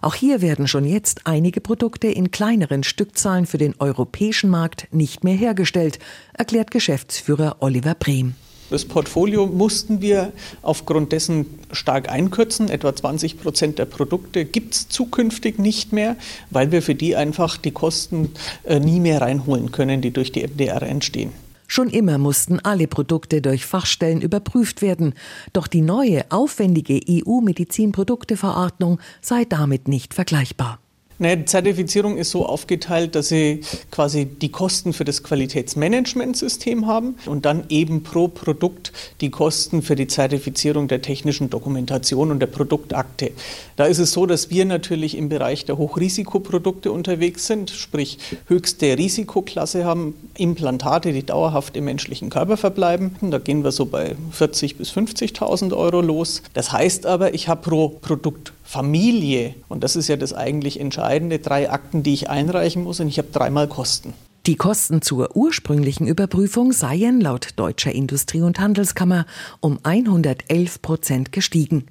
Auch 0.00 0.14
hier 0.14 0.40
werden 0.40 0.66
schon 0.66 0.84
jetzt 0.84 1.26
einige 1.26 1.60
Produkte 1.60 2.08
in 2.08 2.30
kleineren 2.30 2.82
Stückzahlen 2.82 3.46
für 3.46 3.58
den 3.58 3.74
europäischen 3.78 4.50
Markt 4.50 4.88
nicht 4.92 5.24
mehr 5.24 5.34
hergestellt, 5.34 5.98
erklärt 6.32 6.70
Geschäftsführer 6.70 7.56
Oliver 7.60 7.94
Brehm. 7.94 8.34
Das 8.70 8.84
Portfolio 8.84 9.46
mussten 9.46 10.00
wir 10.00 10.32
aufgrund 10.62 11.10
dessen 11.10 11.58
stark 11.72 12.08
einkürzen. 12.08 12.70
Etwa 12.70 12.94
20 12.94 13.40
Prozent 13.40 13.80
der 13.80 13.84
Produkte 13.84 14.44
gibt 14.44 14.74
es 14.74 14.88
zukünftig 14.88 15.58
nicht 15.58 15.92
mehr, 15.92 16.16
weil 16.50 16.70
wir 16.70 16.80
für 16.80 16.94
die 16.94 17.16
einfach 17.16 17.56
die 17.56 17.72
Kosten 17.72 18.30
äh, 18.62 18.78
nie 18.78 19.00
mehr 19.00 19.20
reinholen 19.20 19.72
können, 19.72 20.00
die 20.00 20.12
durch 20.12 20.30
die 20.30 20.46
MDR 20.46 20.82
entstehen. 20.82 21.32
Schon 21.72 21.88
immer 21.88 22.18
mussten 22.18 22.58
alle 22.58 22.88
Produkte 22.88 23.40
durch 23.40 23.64
Fachstellen 23.64 24.22
überprüft 24.22 24.82
werden, 24.82 25.14
doch 25.52 25.68
die 25.68 25.82
neue, 25.82 26.28
aufwendige 26.32 27.00
EU-Medizinprodukteverordnung 27.08 28.98
sei 29.20 29.44
damit 29.44 29.86
nicht 29.86 30.12
vergleichbar. 30.12 30.80
Naja, 31.20 31.36
die 31.36 31.44
Zertifizierung 31.44 32.16
ist 32.16 32.30
so 32.30 32.46
aufgeteilt, 32.46 33.14
dass 33.14 33.28
Sie 33.28 33.60
quasi 33.90 34.24
die 34.24 34.48
Kosten 34.48 34.94
für 34.94 35.04
das 35.04 35.22
Qualitätsmanagementsystem 35.22 36.86
haben 36.86 37.16
und 37.26 37.44
dann 37.44 37.64
eben 37.68 38.02
pro 38.02 38.28
Produkt 38.28 38.94
die 39.20 39.28
Kosten 39.28 39.82
für 39.82 39.96
die 39.96 40.06
Zertifizierung 40.06 40.88
der 40.88 41.02
technischen 41.02 41.50
Dokumentation 41.50 42.30
und 42.30 42.40
der 42.40 42.46
Produktakte. 42.46 43.32
Da 43.76 43.84
ist 43.84 43.98
es 43.98 44.12
so, 44.12 44.24
dass 44.24 44.48
wir 44.48 44.64
natürlich 44.64 45.14
im 45.14 45.28
Bereich 45.28 45.66
der 45.66 45.76
Hochrisikoprodukte 45.76 46.90
unterwegs 46.90 47.46
sind, 47.46 47.68
sprich 47.68 48.16
höchste 48.46 48.96
Risikoklasse 48.96 49.84
haben, 49.84 50.14
Implantate, 50.38 51.12
die 51.12 51.26
dauerhaft 51.26 51.76
im 51.76 51.84
menschlichen 51.84 52.30
Körper 52.30 52.56
verbleiben. 52.56 53.16
Da 53.20 53.36
gehen 53.36 53.62
wir 53.62 53.72
so 53.72 53.84
bei 53.84 54.16
40.000 54.38 54.76
bis 54.78 54.90
50.000 54.90 55.76
Euro 55.76 56.00
los. 56.00 56.42
Das 56.54 56.72
heißt 56.72 57.04
aber, 57.04 57.34
ich 57.34 57.46
habe 57.46 57.60
pro 57.60 57.90
Produkt 57.90 58.54
Familie, 58.70 59.56
und 59.68 59.82
das 59.82 59.96
ist 59.96 60.06
ja 60.06 60.16
das 60.16 60.32
eigentlich 60.32 60.78
Entscheidende, 60.78 61.40
drei 61.40 61.72
Akten, 61.72 62.04
die 62.04 62.14
ich 62.14 62.30
einreichen 62.30 62.84
muss 62.84 63.00
und 63.00 63.08
ich 63.08 63.18
habe 63.18 63.26
dreimal 63.32 63.66
Kosten. 63.66 64.14
Die 64.46 64.54
Kosten 64.54 65.02
zur 65.02 65.34
ursprünglichen 65.34 66.06
Überprüfung 66.06 66.70
seien 66.70 67.20
laut 67.20 67.48
Deutscher 67.56 67.90
Industrie- 67.90 68.42
und 68.42 68.60
Handelskammer 68.60 69.26
um 69.58 69.80
111 69.82 70.82
Prozent 70.82 71.32
gestiegen. 71.32 71.86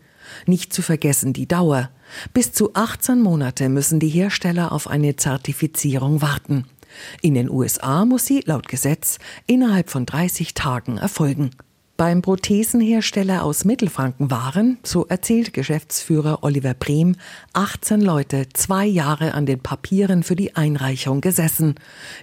Nicht 0.46 0.72
zu 0.72 0.82
vergessen 0.82 1.34
die 1.34 1.50
Dauer. 1.50 1.90
Bis 2.34 2.54
zu 2.54 2.74
18 2.74 3.22
Monate 3.22 3.68
müssen 3.68 4.00
die 4.00 4.08
Hersteller 4.08 4.72
auf 4.72 4.88
eine 4.88 5.18
Zertifizierung 5.18 6.22
warten. 6.22 6.64
In 7.22 7.34
den 7.34 7.50
USA 7.50 8.06
muss 8.06 8.26
sie 8.26 8.40
laut 8.46 8.70
Gesetz 8.70 9.20
innerhalb 9.48 9.90
von 9.90 10.06
30 10.06 10.54
Tagen 10.54 10.98
erfolgen. 10.98 11.52
Beim 12.00 12.22
Prothesenhersteller 12.22 13.44
aus 13.44 13.66
Mittelfranken 13.66 14.32
waren, 14.32 14.78
so 14.84 15.06
erzählt 15.08 15.52
Geschäftsführer 15.52 16.46
Oliver 16.46 16.74
Brehm, 16.74 17.18
18 17.52 18.00
Leute 18.00 18.48
zwei 18.54 18.86
Jahre 18.86 19.34
an 19.34 19.46
den 19.46 19.60
Papieren 19.60 20.24
für 20.24 20.38
die 20.38 20.56
Einreichung 20.56 21.20
gesessen. 21.20 21.76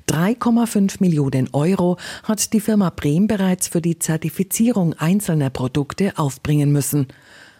3,5 0.08 0.96
Millionen 1.00 1.50
Euro 1.52 1.98
hat 2.22 2.54
die 2.54 2.60
Firma 2.60 2.88
Brehm 2.88 3.26
bereits 3.26 3.68
für 3.68 3.82
die 3.82 3.98
Zertifizierung 3.98 4.94
einzelner 4.94 5.50
Produkte 5.50 6.14
aufbringen 6.16 6.72
müssen. 6.72 7.08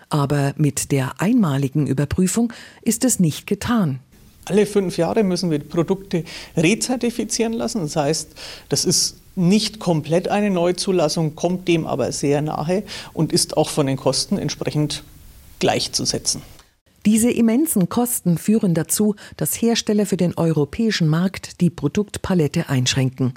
Aber 0.09 0.55
mit 0.57 0.93
der 0.93 1.21
einmaligen 1.21 1.87
Überprüfung 1.87 2.51
ist 2.81 3.05
es 3.05 3.21
nicht 3.21 3.47
getan. 3.47 3.99
Alle 4.47 4.65
fünf 4.65 4.97
Jahre 4.97 5.23
müssen 5.23 5.51
wir 5.51 5.59
Produkte 5.59 6.25
rezertifizieren 6.57 7.53
lassen. 7.53 7.83
Das 7.83 7.97
heißt, 7.97 8.31
das 8.71 8.87
ist 8.87 9.17
nicht 9.37 9.79
komplett 9.79 10.29
eine 10.29 10.51
Neuzulassung, 10.51 11.37
kommt 11.37 11.69
dem 11.69 11.87
aber 11.87 12.11
sehr 12.13 12.43
nahe 12.43 12.83
und 13.13 13.33
ist 13.33 13.57
auch 13.57 13.69
von 13.69 13.87
den 13.87 13.97
Kosten 13.97 14.39
entsprechend 14.39 15.05
gleichzusetzen. 15.59 16.43
Diese 17.07 17.31
immensen 17.31 17.89
Kosten 17.89 18.37
führen 18.37 18.75
dazu, 18.75 19.15
dass 19.37 19.63
Hersteller 19.63 20.07
für 20.07 20.17
den 20.17 20.37
europäischen 20.37 21.07
Markt 21.07 21.61
die 21.61 21.71
Produktpalette 21.71 22.69
einschränken. 22.69 23.35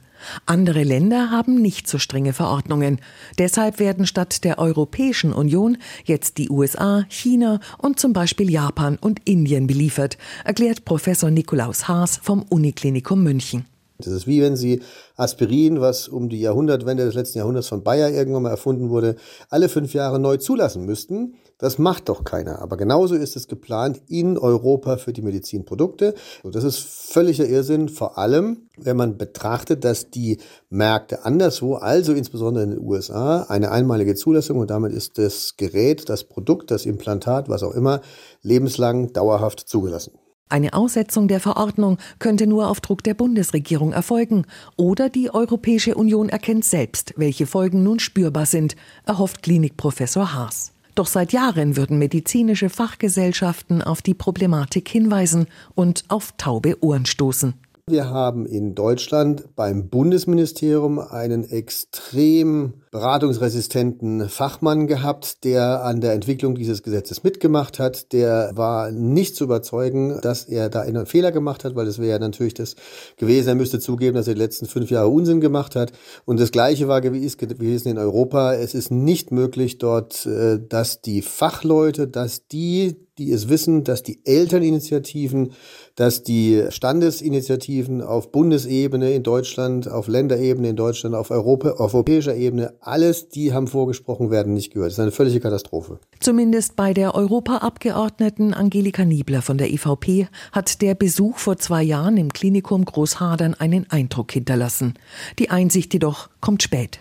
Andere 0.48 0.82
Länder 0.82 1.29
haben 1.29 1.62
nicht 1.62 1.88
so 1.88 2.00
strenge 2.00 2.34
Verordnungen. 2.34 3.00
Deshalb 3.38 3.77
werden 3.77 4.08
statt 4.08 4.44
der 4.44 4.58
Europäischen 4.58 5.34
Union 5.34 5.77
jetzt 6.03 6.39
die 6.39 6.50
USA, 6.50 7.06
China 7.10 7.60
und 7.77 8.00
zum 8.00 8.12
Beispiel 8.12 8.50
Japan 8.50 8.98
und 9.00 9.22
Indien 9.25 9.68
beliefert, 9.68 10.18
erklärt 10.46 10.84
Professor 10.84 11.29
Nikolaus 11.29 11.88
Haas 11.88 12.18
vom 12.24 12.41
Uniklinikum 12.41 13.22
München. 13.22 13.68
Das 14.01 14.13
ist 14.13 14.27
wie 14.27 14.41
wenn 14.41 14.56
Sie 14.56 14.82
Aspirin, 15.18 15.82
was 15.82 16.08
um 16.08 16.29
die 16.29 16.39
Jahrhundertwende 16.39 17.03
des 17.03 17.15
letzten 17.15 17.39
Jahrhunderts 17.39 17.68
von 17.68 17.84
Bayer 17.84 18.10
irgendwann 18.10 18.44
mal 18.44 18.50
erfunden 18.50 18.89
wurde, 18.89 19.18
alle 19.50 19.68
fünf 19.68 19.94
Jahre 19.94 20.20
neu 20.20 20.38
zulassen 20.38 20.86
müssten. 20.86 21.36
Das 21.58 21.77
macht 21.77 22.08
doch 22.08 22.24
keiner. 22.24 22.62
Aber 22.62 22.77
genauso 22.77 23.15
ist 23.15 23.36
es 23.36 23.50
geplant 23.50 24.01
in 24.08 24.38
Europa 24.38 24.96
für 24.96 25.12
die 25.12 25.22
Medizinprodukte. 25.22 26.13
Und 26.44 26.56
das 26.56 26.63
ist 26.63 26.79
völliger 26.79 27.46
Irrsinn, 27.46 27.89
vor 27.89 28.18
allem, 28.18 28.70
wenn 28.77 28.96
man 28.96 29.18
betrachtet, 29.18 29.84
dass 29.84 30.10
die 30.10 30.38
Märkte 30.70 31.25
anderswo, 31.25 31.75
also 31.75 32.13
insbesondere 32.13 32.63
in 32.63 32.70
den 32.70 32.79
USA, 32.79 33.48
eine 33.50 33.70
einmalige 33.70 34.15
Zulassung 34.15 34.60
und 34.60 34.70
damit 34.70 34.94
ist 34.94 35.18
das 35.18 35.58
Gerät, 35.58 36.08
das 36.08 36.24
Produkt, 36.24 36.72
das 36.72 36.86
Implantat, 36.86 37.50
was 37.50 37.63
auch 37.63 37.75
immer, 37.75 38.00
lebenslang 38.44 39.12
dauerhaft 39.12 39.60
zugelassen. 39.60 40.13
Eine 40.51 40.74
Aussetzung 40.74 41.27
der 41.27 41.39
Verordnung 41.39 42.00
könnte 42.18 42.48
nur 42.48 42.72
auf 42.72 42.82
Druck 42.82 43.03
der 43.03 43.13
Bundesregierung 43.13 43.94
erfolgen 43.94 44.46
oder 44.77 45.08
die 45.08 45.32
Europäische 45.32 45.94
Union 45.94 46.27
erkennt 46.27 46.65
selbst, 46.65 47.13
welche 47.18 47.46
Folgen 47.46 47.84
nun 47.84 48.00
spürbar 48.00 48.48
sind, 48.48 48.75
erhofft 49.06 49.44
Klinikprofessor 49.44 50.34
Haas. 50.34 50.72
Doch 50.96 51.06
seit 51.06 51.34
Jahren 51.34 51.77
würden 51.77 52.00
medizinische 52.00 52.70
Fachgesellschaften 52.70 53.84
auf 53.84 54.01
die 54.01 54.15
Problematik 54.15 54.89
hinweisen 54.89 55.46
und 55.75 56.03
auf 56.08 56.34
taube 56.38 56.84
Ohren 56.84 57.06
stoßen. 57.06 57.53
Wir 57.86 58.10
haben 58.10 58.46
in 58.46 58.74
Deutschland 58.74 59.56
beim 59.56 59.88
Bundesministerium 59.88 60.98
einen 60.98 61.44
extrem 61.44 62.74
beratungsresistenten 62.91 64.29
Fachmann 64.29 64.88
gehabt, 64.88 65.43
der 65.43 65.84
an 65.84 66.01
der 66.01 66.13
Entwicklung 66.13 66.55
dieses 66.55 66.81
Gesetzes 66.81 67.24
mitgemacht 67.24 67.77
hat. 67.77 68.12
Der 68.13 68.51
war 68.55 68.91
nicht 68.91 69.36
zu 69.36 69.43
überzeugen, 69.43 70.19
dass 70.22 70.46
er 70.46 70.69
da 70.69 70.81
einen 70.81 71.05
Fehler 71.05 71.31
gemacht 71.31 71.63
hat, 71.63 71.75
weil 71.75 71.88
es 71.88 72.00
wäre 72.00 72.12
ja 72.12 72.19
natürlich 72.19 72.55
das 72.55 72.75
gewesen, 73.17 73.50
er 73.50 73.55
müsste 73.55 73.79
zugeben, 73.79 74.15
dass 74.15 74.27
er 74.27 74.34
die 74.34 74.41
letzten 74.41 74.65
fünf 74.65 74.89
Jahre 74.89 75.10
Unsinn 75.10 75.39
gemacht 75.39 75.75
hat. 75.75 75.91
Und 76.25 76.39
das 76.39 76.51
Gleiche 76.51 76.88
war 76.88 77.01
gewesen 77.01 77.89
in 77.89 77.98
Europa. 78.00 78.53
Es 78.55 78.74
ist 78.74 78.89
nicht 78.91 79.31
möglich 79.31 79.77
dort, 79.77 80.25
äh, 80.25 80.60
dass 80.60 81.01
die 81.01 81.22
Fachleute, 81.22 82.08
dass 82.08 82.48
die, 82.48 82.96
die 83.19 83.31
es 83.31 83.50
wissen, 83.50 83.84
dass 83.84 84.01
die 84.01 84.25
Elterninitiativen, 84.25 85.51
dass 85.96 86.24
die 86.24 86.63
Standesinitiativen 86.69 88.01
auf 88.01 88.31
Bundesebene 88.31 89.12
in 89.12 89.24
Deutschland, 89.24 89.89
auf 89.89 90.08
Länderebene 90.08 90.69
in 90.69 90.75
Deutschland, 90.75 91.15
auf, 91.15 91.29
Europa, 91.29 91.72
auf 91.72 91.93
europäischer 91.93 92.36
Ebene, 92.36 92.74
alles, 92.81 93.29
die 93.29 93.53
haben 93.53 93.67
vorgesprochen, 93.67 94.31
werden 94.31 94.53
nicht 94.53 94.74
gehört. 94.74 94.88
Das 94.88 94.95
ist 94.95 95.00
eine 95.00 95.12
völlige 95.12 95.39
Katastrophe. 95.39 96.00
Zumindest 96.19 96.75
bei 96.75 96.93
der 96.93 97.15
Europaabgeordneten 97.15 98.53
Angelika 98.53 99.05
Niebler 99.05 99.41
von 99.41 99.57
der 99.57 99.71
EVP 99.71 100.27
hat 100.51 100.81
der 100.81 100.95
Besuch 100.95 101.38
vor 101.38 101.57
zwei 101.57 101.83
Jahren 101.83 102.17
im 102.17 102.31
Klinikum 102.31 102.86
Großhadern 102.86 103.53
einen 103.53 103.89
Eindruck 103.89 104.31
hinterlassen. 104.31 104.93
Die 105.39 105.50
Einsicht 105.50 105.93
jedoch 105.93 106.29
kommt 106.41 106.63
spät. 106.63 107.00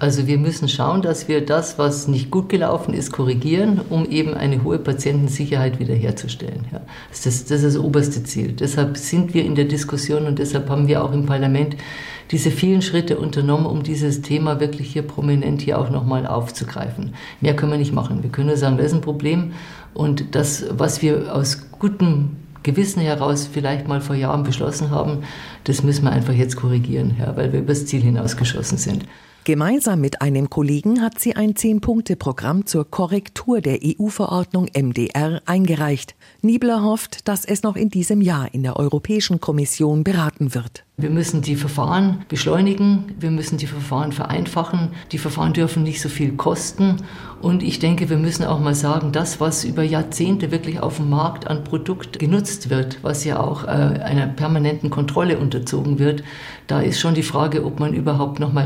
Also 0.00 0.26
wir 0.26 0.38
müssen 0.38 0.66
schauen, 0.66 1.02
dass 1.02 1.28
wir 1.28 1.44
das, 1.44 1.78
was 1.78 2.08
nicht 2.08 2.30
gut 2.30 2.48
gelaufen 2.48 2.94
ist, 2.94 3.12
korrigieren, 3.12 3.82
um 3.90 4.06
eben 4.06 4.32
eine 4.32 4.64
hohe 4.64 4.78
Patientensicherheit 4.78 5.78
wiederherzustellen. 5.78 6.64
Ja. 6.72 6.80
Das, 7.10 7.26
ist, 7.26 7.50
das 7.50 7.62
ist 7.62 7.76
das 7.76 7.84
oberste 7.84 8.22
Ziel. 8.22 8.52
Deshalb 8.52 8.96
sind 8.96 9.34
wir 9.34 9.44
in 9.44 9.56
der 9.56 9.66
Diskussion 9.66 10.24
und 10.24 10.38
deshalb 10.38 10.70
haben 10.70 10.88
wir 10.88 11.04
auch 11.04 11.12
im 11.12 11.26
Parlament 11.26 11.76
diese 12.30 12.50
vielen 12.50 12.80
Schritte 12.80 13.18
unternommen, 13.18 13.66
um 13.66 13.82
dieses 13.82 14.22
Thema 14.22 14.58
wirklich 14.58 14.90
hier 14.90 15.02
prominent 15.02 15.60
hier 15.60 15.78
auch 15.78 15.90
nochmal 15.90 16.26
aufzugreifen. 16.26 17.12
Mehr 17.42 17.54
können 17.54 17.72
wir 17.72 17.78
nicht 17.78 17.92
machen. 17.92 18.22
Wir 18.22 18.30
können 18.30 18.46
nur 18.46 18.56
sagen, 18.56 18.78
das 18.78 18.86
ist 18.86 18.94
ein 18.94 19.02
Problem 19.02 19.52
und 19.92 20.34
das, 20.34 20.64
was 20.70 21.02
wir 21.02 21.34
aus 21.34 21.66
gutem 21.78 22.36
Gewissen 22.62 23.02
heraus 23.02 23.46
vielleicht 23.52 23.86
mal 23.86 24.00
vor 24.00 24.16
Jahren 24.16 24.44
beschlossen 24.44 24.90
haben, 24.90 25.24
das 25.64 25.82
müssen 25.82 26.04
wir 26.04 26.12
einfach 26.12 26.32
jetzt 26.32 26.56
korrigieren, 26.56 27.16
ja, 27.18 27.36
weil 27.36 27.52
wir 27.52 27.60
übers 27.60 27.84
Ziel 27.84 28.00
hinausgeschossen 28.00 28.78
sind. 28.78 29.04
Gemeinsam 29.44 30.02
mit 30.02 30.20
einem 30.20 30.50
Kollegen 30.50 31.00
hat 31.00 31.18
sie 31.18 31.34
ein 31.34 31.56
Zehn-Punkte-Programm 31.56 32.66
zur 32.66 32.90
Korrektur 32.90 33.62
der 33.62 33.78
EU-Verordnung 33.82 34.68
MDR 34.76 35.40
eingereicht. 35.46 36.14
Niebler 36.42 36.82
hofft, 36.82 37.26
dass 37.26 37.46
es 37.46 37.62
noch 37.62 37.74
in 37.74 37.88
diesem 37.88 38.20
Jahr 38.20 38.52
in 38.52 38.62
der 38.62 38.76
Europäischen 38.76 39.40
Kommission 39.40 40.04
beraten 40.04 40.54
wird. 40.54 40.84
Wir 40.98 41.08
müssen 41.08 41.40
die 41.40 41.56
Verfahren 41.56 42.26
beschleunigen, 42.28 43.14
wir 43.18 43.30
müssen 43.30 43.56
die 43.56 43.66
Verfahren 43.66 44.12
vereinfachen, 44.12 44.90
die 45.12 45.18
Verfahren 45.18 45.54
dürfen 45.54 45.82
nicht 45.82 46.02
so 46.02 46.10
viel 46.10 46.32
kosten 46.32 46.96
und 47.40 47.62
ich 47.62 47.78
denke, 47.78 48.10
wir 48.10 48.18
müssen 48.18 48.44
auch 48.44 48.60
mal 48.60 48.74
sagen, 48.74 49.10
das, 49.10 49.40
was 49.40 49.64
über 49.64 49.82
Jahrzehnte 49.82 50.50
wirklich 50.50 50.80
auf 50.80 50.98
dem 50.98 51.08
Markt 51.08 51.46
an 51.46 51.64
Produkt 51.64 52.18
genutzt 52.18 52.68
wird, 52.68 52.98
was 53.00 53.24
ja 53.24 53.40
auch 53.40 53.64
äh, 53.64 53.68
einer 53.68 54.26
permanenten 54.26 54.90
Kontrolle 54.90 55.38
unterzogen 55.38 55.98
wird, 55.98 56.22
da 56.66 56.82
ist 56.82 57.00
schon 57.00 57.14
die 57.14 57.22
Frage, 57.22 57.64
ob 57.64 57.80
man 57.80 57.94
überhaupt 57.94 58.38
noch 58.38 58.52
mal 58.52 58.64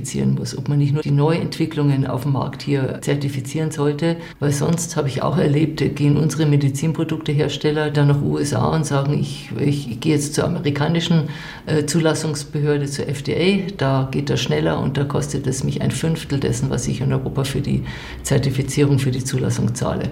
rezertifizieren 0.00 0.34
muss, 0.34 0.56
ob 0.56 0.68
man 0.68 0.78
nicht 0.78 0.92
nur 0.92 1.02
die 1.02 1.10
Neuentwicklungen 1.10 2.06
auf 2.06 2.22
dem 2.22 2.32
Markt 2.32 2.62
hier 2.62 2.98
zertifizieren 3.02 3.70
sollte, 3.70 4.16
weil 4.38 4.52
sonst 4.52 4.96
habe 4.96 5.08
ich 5.08 5.22
auch 5.22 5.36
erlebt, 5.38 5.82
gehen 5.94 6.16
unsere 6.16 6.46
Medizinproduktehersteller 6.46 7.90
dann 7.90 8.08
nach 8.08 8.22
USA 8.22 8.68
und 8.74 8.86
sagen, 8.86 9.18
ich, 9.18 9.50
ich, 9.58 9.90
ich 9.90 10.00
gehe 10.00 10.14
jetzt 10.14 10.34
zur 10.34 10.44
amerikanischen 10.44 11.28
äh, 11.66 11.84
Zulassungsbehörde 11.84 12.86
zur 12.86 13.08
FDA. 13.08 13.70
Da 13.76 14.08
geht 14.10 14.30
das 14.30 14.40
schneller 14.40 14.80
und 14.80 14.96
da 14.96 15.04
kostet 15.04 15.46
es 15.46 15.64
mich 15.64 15.82
ein 15.82 15.90
Fünftel 15.90 16.40
dessen, 16.40 16.70
was 16.70 16.88
ich 16.88 17.00
in 17.00 17.12
Europa 17.12 17.44
für 17.44 17.60
die 17.60 17.84
Zertifizierung, 18.22 18.98
für 18.98 19.10
die 19.10 19.24
Zulassung 19.24 19.74
zahle. 19.74 20.10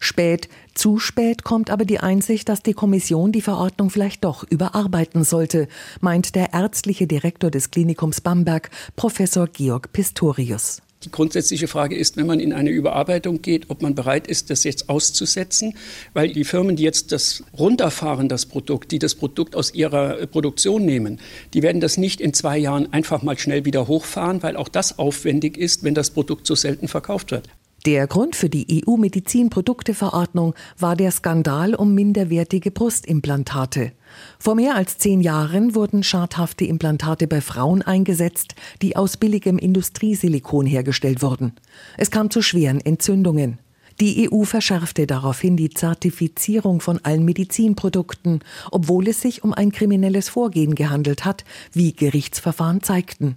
Spät, 0.00 0.48
zu 0.74 0.98
spät 0.98 1.44
kommt 1.44 1.70
aber 1.70 1.84
die 1.84 2.00
Einsicht, 2.00 2.48
dass 2.48 2.62
die 2.62 2.74
Kommission 2.74 3.32
die 3.32 3.40
Verordnung 3.40 3.90
vielleicht 3.90 4.24
doch 4.24 4.44
überarbeiten 4.48 5.24
sollte, 5.24 5.68
meint 6.00 6.34
der 6.34 6.52
ärztliche 6.52 7.06
Direktor 7.06 7.50
des 7.50 7.70
Klinikums 7.70 8.20
Bamberg, 8.20 8.70
Professor 8.96 9.46
Georg 9.46 9.92
Pistorius. 9.92 10.82
Die 11.04 11.10
grundsätzliche 11.10 11.68
Frage 11.68 11.96
ist, 11.96 12.16
wenn 12.16 12.26
man 12.26 12.40
in 12.40 12.54
eine 12.54 12.70
Überarbeitung 12.70 13.42
geht, 13.42 13.68
ob 13.68 13.82
man 13.82 13.94
bereit 13.94 14.26
ist, 14.26 14.48
das 14.48 14.64
jetzt 14.64 14.88
auszusetzen, 14.88 15.74
weil 16.14 16.32
die 16.32 16.44
Firmen, 16.44 16.76
die 16.76 16.82
jetzt 16.82 17.12
das 17.12 17.44
runterfahren, 17.58 18.28
das 18.28 18.46
Produkt, 18.46 18.90
die 18.90 18.98
das 18.98 19.14
Produkt 19.14 19.54
aus 19.54 19.74
ihrer 19.74 20.26
Produktion 20.26 20.84
nehmen, 20.84 21.20
die 21.52 21.62
werden 21.62 21.82
das 21.82 21.98
nicht 21.98 22.22
in 22.22 22.32
zwei 22.32 22.56
Jahren 22.56 22.90
einfach 22.92 23.22
mal 23.22 23.38
schnell 23.38 23.66
wieder 23.66 23.86
hochfahren, 23.86 24.42
weil 24.42 24.56
auch 24.56 24.68
das 24.68 24.98
aufwendig 24.98 25.58
ist, 25.58 25.84
wenn 25.84 25.94
das 25.94 26.10
Produkt 26.10 26.46
so 26.46 26.54
selten 26.54 26.88
verkauft 26.88 27.32
wird. 27.32 27.48
Der 27.86 28.06
Grund 28.06 28.34
für 28.34 28.48
die 28.48 28.82
EU-Medizinprodukteverordnung 28.86 30.54
war 30.78 30.96
der 30.96 31.10
Skandal 31.10 31.74
um 31.74 31.94
minderwertige 31.94 32.70
Brustimplantate. 32.70 33.92
Vor 34.38 34.54
mehr 34.54 34.74
als 34.74 34.96
zehn 34.96 35.20
Jahren 35.20 35.74
wurden 35.74 36.02
schadhafte 36.02 36.64
Implantate 36.64 37.26
bei 37.26 37.42
Frauen 37.42 37.82
eingesetzt, 37.82 38.54
die 38.80 38.96
aus 38.96 39.18
billigem 39.18 39.58
Industriesilikon 39.58 40.64
hergestellt 40.64 41.20
wurden. 41.20 41.52
Es 41.98 42.10
kam 42.10 42.30
zu 42.30 42.40
schweren 42.40 42.80
Entzündungen. 42.80 43.58
Die 44.00 44.30
EU 44.32 44.44
verschärfte 44.44 45.06
daraufhin 45.06 45.58
die 45.58 45.68
Zertifizierung 45.68 46.80
von 46.80 47.00
allen 47.02 47.26
Medizinprodukten, 47.26 48.40
obwohl 48.70 49.08
es 49.08 49.20
sich 49.20 49.44
um 49.44 49.52
ein 49.52 49.72
kriminelles 49.72 50.30
Vorgehen 50.30 50.74
gehandelt 50.74 51.26
hat, 51.26 51.44
wie 51.72 51.92
Gerichtsverfahren 51.92 52.82
zeigten. 52.82 53.36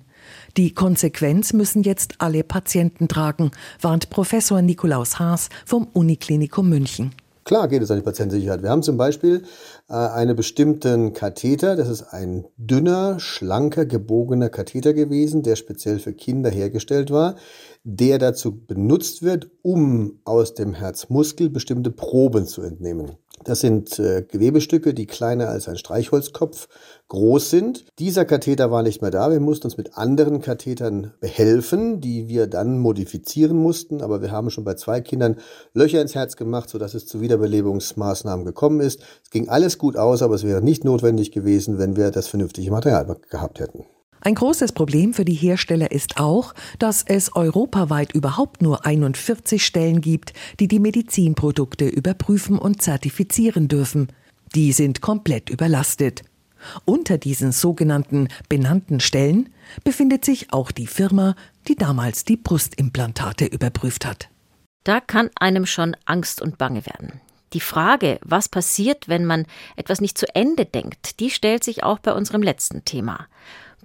Die 0.58 0.74
Konsequenz 0.74 1.54
müssen 1.54 1.84
jetzt 1.84 2.16
alle 2.20 2.44
Patienten 2.44 3.08
tragen, 3.08 3.52
warnt 3.82 4.10
Professor 4.10 4.62
Nikolaus 4.62 5.20
Haas 5.20 5.50
vom 5.66 5.88
Uniklinikum 5.94 6.70
München. 6.70 7.12
Klar 7.48 7.70
geht 7.70 7.82
es 7.82 7.90
an 7.90 7.98
die 7.98 8.04
Patientensicherheit. 8.04 8.62
Wir 8.62 8.70
haben 8.70 8.84
zum 8.84 8.98
Beispiel 8.98 9.44
äh, 9.88 9.94
einen 9.94 10.36
bestimmten 10.36 11.14
Katheter, 11.14 11.78
das 11.78 11.88
ist 11.88 12.02
ein 12.02 12.44
dünner, 12.58 13.22
schlanker, 13.22 13.86
gebogener 13.86 14.50
Katheter 14.50 14.94
gewesen, 14.94 15.44
der 15.44 15.56
speziell 15.56 16.00
für 16.00 16.12
Kinder 16.12 16.50
hergestellt 16.50 17.10
war, 17.10 17.36
der 17.86 18.18
dazu 18.18 18.52
benutzt 18.52 19.24
wird, 19.24 19.50
um 19.62 20.20
aus 20.26 20.56
dem 20.56 20.74
Herzmuskel 20.74 21.50
bestimmte 21.50 21.90
Proben 21.90 22.48
zu 22.48 22.64
entnehmen. 22.64 23.12
Das 23.44 23.62
sind 23.62 23.98
äh, 24.00 24.24
Gewebestücke, 24.24 24.94
die 24.94 25.06
kleiner 25.06 25.50
als 25.50 25.70
ein 25.70 25.78
Streichholzkopf 25.78 26.68
groß 27.08 27.50
sind. 27.50 27.86
Dieser 28.00 28.26
Katheter 28.26 28.72
war 28.72 28.84
nicht 28.84 29.02
mehr 29.02 29.12
da. 29.12 29.32
Wir 29.32 29.40
mussten 29.40 29.68
uns 29.68 29.78
mit 29.78 29.98
anderen 29.98 30.42
Kathetern 30.42 31.14
behelfen, 31.20 32.02
die 32.02 32.28
wir 32.28 32.48
dann 32.48 32.80
modifizieren 32.80 33.58
mussten. 33.58 34.02
Aber 34.02 34.22
wir 34.22 34.32
haben 34.32 34.50
schon 34.50 34.64
bei 34.64 34.74
zwei 34.74 35.02
Kindern 35.02 35.38
Löcher 35.74 36.02
ins 36.02 36.16
Herz 36.16 36.36
gemacht, 36.36 36.70
sodass 36.70 36.94
es 36.94 37.06
zu 37.06 37.22
Wiederbelebungsmaßnahmen 37.22 38.46
gekommen 38.46 38.82
ist. 38.82 39.02
Es 39.24 39.30
ging 39.30 39.48
alles 39.50 39.78
gut 39.78 39.96
aus, 39.96 40.22
aber 40.22 40.36
es 40.36 40.44
wäre 40.44 40.62
nicht 40.62 40.84
notwendig 40.84 41.32
gewesen, 41.32 41.78
wenn 41.78 41.96
wir 41.96 42.12
das 42.12 42.28
vernünftige 42.28 42.72
Material 42.72 43.18
gehabt 43.30 43.60
hätten. 43.60 43.86
Ein 44.22 44.36
großes 44.36 44.72
Problem 44.72 45.14
für 45.14 45.26
die 45.26 45.34
Hersteller 45.34 45.92
ist 45.92 46.20
auch, 46.20 46.54
dass 46.80 47.04
es 47.04 47.36
europaweit 47.36 48.14
überhaupt 48.14 48.62
nur 48.62 48.86
41 48.86 49.66
Stellen 49.66 50.02
gibt, 50.02 50.34
die 50.60 50.68
die 50.68 50.80
Medizinprodukte 50.80 51.88
überprüfen 51.88 52.58
und 52.58 52.82
zertifizieren 52.82 53.68
dürfen. 53.68 54.08
Die 54.56 54.72
sind 54.72 55.02
komplett 55.02 55.50
überlastet. 55.50 56.24
Unter 56.86 57.18
diesen 57.18 57.52
sogenannten 57.52 58.30
benannten 58.50 59.00
Stellen 59.00 59.50
befindet 59.84 60.26
sich 60.26 60.52
auch 60.52 60.72
die 60.72 60.88
Firma, 60.88 61.36
die 61.68 61.76
damals 61.76 62.26
die 62.26 62.38
Brustimplantate 62.38 63.46
überprüft 63.46 64.06
hat. 64.06 64.30
Da 64.84 65.00
kann 65.00 65.30
einem 65.36 65.66
schon 65.66 65.96
Angst 66.06 66.42
und 66.42 66.58
Bange 66.58 66.86
werden. 66.86 67.22
Die 67.54 67.60
Frage, 67.60 68.20
was 68.24 68.50
passiert, 68.50 69.08
wenn 69.08 69.26
man 69.26 69.46
etwas 69.76 70.02
nicht 70.02 70.18
zu 70.18 70.34
Ende 70.36 70.66
denkt, 70.66 71.20
die 71.20 71.30
stellt 71.30 71.64
sich 71.64 71.84
auch 71.84 72.00
bei 72.00 72.14
unserem 72.14 72.42
letzten 72.44 72.84
Thema. 72.84 73.28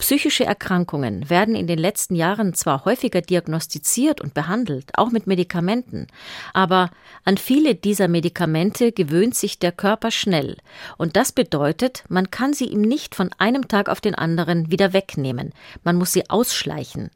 Psychische 0.03 0.45
Erkrankungen 0.45 1.31
werden 1.31 1.55
in 1.55 1.69
den 1.69 1.79
letzten 1.79 2.17
Jahren 2.17 2.55
zwar 2.55 2.85
häufiger 2.85 3.21
diagnostiziert 3.21 4.21
und 4.21 4.35
behandelt, 4.35 4.91
auch 4.95 5.13
mit 5.13 5.29
Medikamenten, 5.29 6.09
aber 6.53 6.91
an 7.25 7.37
viele 7.37 7.77
dieser 7.77 8.09
Medikamente 8.09 8.91
gewöhnt 8.91 9.37
sich 9.37 9.61
der 9.61 9.71
Körper 9.71 10.11
schnell, 10.11 10.57
und 10.99 11.15
das 11.15 11.31
bedeutet, 11.31 12.03
man 12.09 12.33
kann 12.33 12.53
sie 12.53 12.65
ihm 12.65 12.81
nicht 12.81 13.15
von 13.15 13.31
einem 13.39 13.69
Tag 13.69 13.89
auf 13.89 14.01
den 14.01 14.17
anderen 14.17 14.73
wieder 14.73 14.93
wegnehmen, 14.93 15.53
man 15.85 15.95
muss 15.95 16.13
sie 16.13 16.29
ausschleichen. 16.29 17.13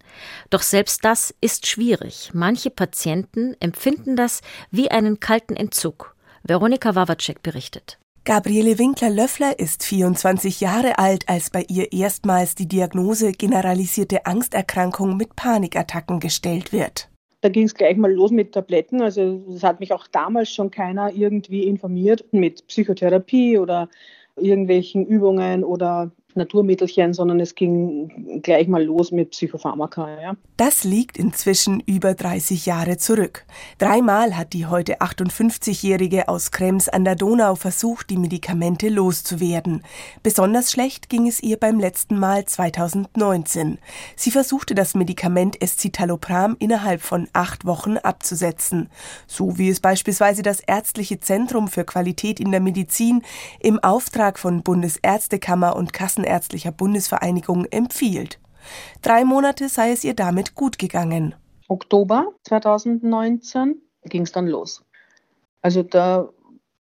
Doch 0.51 0.63
selbst 0.63 1.05
das 1.05 1.35
ist 1.41 1.67
schwierig. 1.67 2.31
Manche 2.35 2.71
Patienten 2.71 3.57
empfinden 3.59 4.15
das 4.15 4.43
wie 4.71 4.93
einen 4.93 5.19
kalten 5.19 5.57
Entzug. 5.57 6.15
Veronika 6.45 6.95
Wawacek 6.95 7.43
berichtet. 7.43 7.99
Gabriele 8.27 8.77
Winkler-Löffler 8.81 9.57
ist 9.61 9.85
24 9.85 10.61
Jahre 10.61 10.99
alt, 10.99 11.29
als 11.29 11.49
bei 11.51 11.65
ihr 11.69 11.93
erstmals 11.93 12.57
die 12.57 12.67
Diagnose 12.67 13.31
generalisierte 13.31 14.27
Angsterkrankung 14.27 15.17
mit 15.17 15.37
Panikattacken 15.37 16.19
gestellt 16.19 16.73
wird. 16.73 17.09
Da 17.43 17.51
ging 17.51 17.67
es 17.67 17.75
gleich 17.75 17.97
mal 17.97 18.13
los 18.13 18.33
mit 18.33 18.51
Tabletten. 18.51 19.01
Also 19.01 19.45
es 19.55 19.63
hat 19.63 19.79
mich 19.79 19.93
auch 19.93 20.09
damals 20.09 20.51
schon 20.51 20.73
keiner 20.73 21.13
irgendwie 21.13 21.69
informiert 21.69 22.25
mit 22.33 22.67
Psychotherapie 22.67 23.59
oder 23.59 23.89
irgendwelchen 24.35 25.07
Übungen 25.07 25.63
oder 25.63 26.11
Naturmittelchen, 26.37 27.15
sondern 27.15 27.41
es 27.41 27.55
ging 27.55 28.41
gleich 28.43 28.69
mal 28.69 28.85
los 28.85 29.13
mit 29.13 29.31
Psychopharmaka. 29.31 30.21
Ja. 30.21 30.37
Das 30.57 30.85
liegt 30.85 31.19
inzwischen 31.19 31.81
über 31.81 32.15
30 32.15 32.67
Jahre 32.67 32.97
zurück. 32.97 33.45
Dreimal 33.79 34.37
hat 34.37 34.53
die 34.53 34.67
heute 34.67 35.01
58-Jährige 35.01 36.29
aus 36.29 36.51
Krems 36.51 36.89
an 36.89 37.05
der 37.05 37.15
Donau 37.15 37.55
versucht, 37.55 38.11
die 38.11 38.17
Medikamente 38.17 38.89
loszuwerden. 38.89 39.83
Besonders 40.23 40.71
schlecht 40.71 41.09
ging 41.09 41.27
es 41.27 41.43
ihr 41.43 41.57
beim 41.57 41.81
letzten 41.81 42.19
Mal 42.19 42.45
2019. 42.45 43.79
Sie 44.17 44.31
versuchte 44.31 44.75
das 44.75 44.95
Medikament 44.95 45.61
Escitalopram 45.61 46.57
innerhalb 46.59 47.03
von 47.03 47.29
acht 47.33 47.65
Wochen 47.65 47.97
abzusetzen. 47.97 48.89
So 49.27 49.59
wie 49.59 49.69
es 49.69 49.81
beispielsweise 49.81 50.43
das 50.43 50.61
Ärztliche 50.61 51.21
Zentrum 51.21 51.69
für 51.69 51.85
Qualität 51.85 52.41
in 52.41 52.51
der 52.51 52.61
Medizin 52.61 53.23
im 53.61 53.79
Auftrag 53.79 54.39
von 54.39 54.63
Bundesärztekammer 54.63 55.77
und 55.77 55.93
Kassen 55.93 56.25
Kassenärztlicher 56.27 56.73
Bundesvereinigung 56.73 57.67
empfiehlt. 57.67 58.41
Drei 59.01 59.25
Monate 59.25 59.69
sei 59.69 59.93
es 59.93 60.03
ihr 60.03 60.15
damit 60.15 60.57
gut 60.57 60.79
gegangen. 60.79 61.35
Oktober 61.69 62.33
2019 62.45 63.77
ging 64.05 64.23
es 64.23 64.33
dann 64.33 64.49
los. 64.49 64.85
Also 65.63 65.83
da 65.85 66.29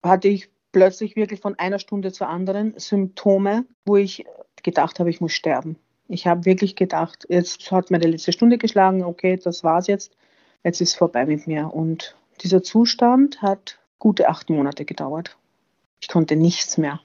hatte 0.03 0.29
ich 0.29 0.51
plötzlich 0.71 1.17
wirklich 1.17 1.41
von 1.41 1.59
einer 1.59 1.79
Stunde 1.79 2.13
zur 2.13 2.29
anderen 2.29 2.75
Symptome, 2.77 3.65
wo 3.87 3.97
ich 3.97 4.25
gedacht 4.63 5.01
habe, 5.01 5.11
ich 5.11 5.21
muss 5.21 5.33
sterben. 5.33 5.77
Ich 6.09 6.27
habe 6.27 6.45
wirklich 6.45 6.77
gedacht, 6.77 7.27
jetzt 7.29 7.71
hat 7.71 7.91
meine 7.91 8.07
letzte 8.07 8.33
Stunde 8.33 8.59
geschlagen, 8.59 9.03
okay, 9.03 9.39
das 9.43 9.65
war's 9.65 9.87
jetzt, 9.87 10.15
jetzt 10.63 10.81
ist 10.81 10.95
vorbei 10.95 11.25
mit 11.25 11.47
mir. 11.47 11.73
Und 11.73 12.17
dieser 12.43 12.63
Zustand 12.63 13.41
hat 13.41 13.79
gute 13.99 14.29
acht 14.29 14.51
Monate 14.51 14.85
gedauert. 14.85 15.39
Ich 16.01 16.09
konnte 16.09 16.37
nichts 16.37 16.77
mehr. 16.77 17.01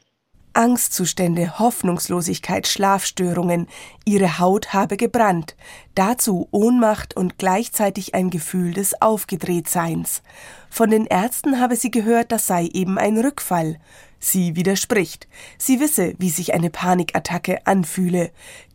Angstzustände, 0.58 1.60
Hoffnungslosigkeit, 1.60 2.68
Schlafstörungen, 2.68 3.68
ihre 4.06 4.40
Haut 4.40 4.74
habe 4.74 4.98
gebrannt, 4.98 5.56
dazu 5.94 6.48
Ohnmacht 6.50 7.16
und 7.16 7.38
gleichzeitig 7.38 8.16
ein 8.16 8.32
Gefühl 8.32 8.74
des 8.74 9.00
Aufgedrehtseins. 9.00 10.24
Von 10.72 10.90
den 10.90 11.06
Ärzten 11.06 11.60
habe 11.60 11.76
sie 11.76 11.92
gehört, 11.92 12.32
das 12.32 12.48
sei 12.48 12.66
eben 12.74 12.98
ein 12.98 13.20
Rückfall. 13.20 13.78
Sie 14.20 14.56
widerspricht. 14.56 15.28
Sie 15.60 15.80
wisse, 15.80 16.16
wie 16.18 16.30
sich 16.30 16.56
eine 16.56 16.72
Panikattacke 16.72 17.66
anfühle. 17.68 18.32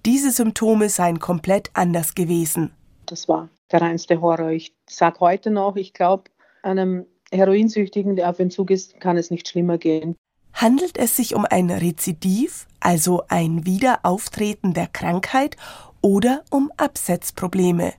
Diese 0.07 0.31
Symptome 0.31 0.89
seien 0.89 1.19
komplett 1.19 1.71
anders 1.75 2.15
gewesen. 2.15 2.73
Das 3.07 3.29
war 3.29 3.49
der 3.73 3.83
reinste 3.83 4.21
Horror. 4.21 4.51
Ich 4.51 4.73
sage 4.89 5.19
heute 5.19 5.51
noch, 5.51 5.75
ich 5.75 5.93
glaube, 5.95 6.31
einem 6.63 7.07
Heroinsüchtigen, 7.33 8.15
der 8.15 8.31
auf 8.31 8.39
Entzug 8.39 8.71
ist, 8.71 9.01
kann 9.01 9.17
es 9.17 9.33
nicht 9.33 9.49
schlimmer 9.49 9.79
gehen. 9.79 10.15
Handelt 10.55 10.99
es 10.99 11.17
sich 11.17 11.35
um 11.35 11.47
ein 11.49 11.71
Rezidiv, 11.71 12.67
also 12.81 13.25
ein 13.29 13.67
Wiederauftreten 13.67 14.75
der 14.75 14.87
Krankheit, 14.87 15.57
oder 16.03 16.43
um 16.51 16.71
Absetzprobleme. 16.77 17.95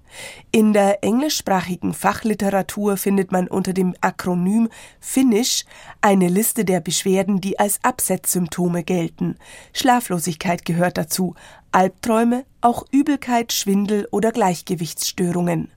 In 0.52 0.74
der 0.74 1.04
englischsprachigen 1.04 1.94
Fachliteratur 1.94 2.98
findet 2.98 3.32
man 3.32 3.48
unter 3.48 3.74
dem 3.74 3.96
Akronym 4.02 4.70
FINISH 5.00 5.64
eine 6.02 6.28
Liste 6.28 6.66
der 6.66 6.82
Beschwerden, 6.82 7.40
die 7.40 7.58
als 7.58 7.80
Absetzsymptome 7.82 8.84
gelten. 8.84 9.38
Schlaflosigkeit 9.72 10.66
gehört 10.66 10.98
dazu, 10.98 11.34
Albträume, 11.74 12.46
auch 12.62 12.86
Übelkeit, 12.92 13.52
Schwindel 13.52 14.08
oder 14.12 14.32
Gleichgewichtsstörungen. 14.32 15.72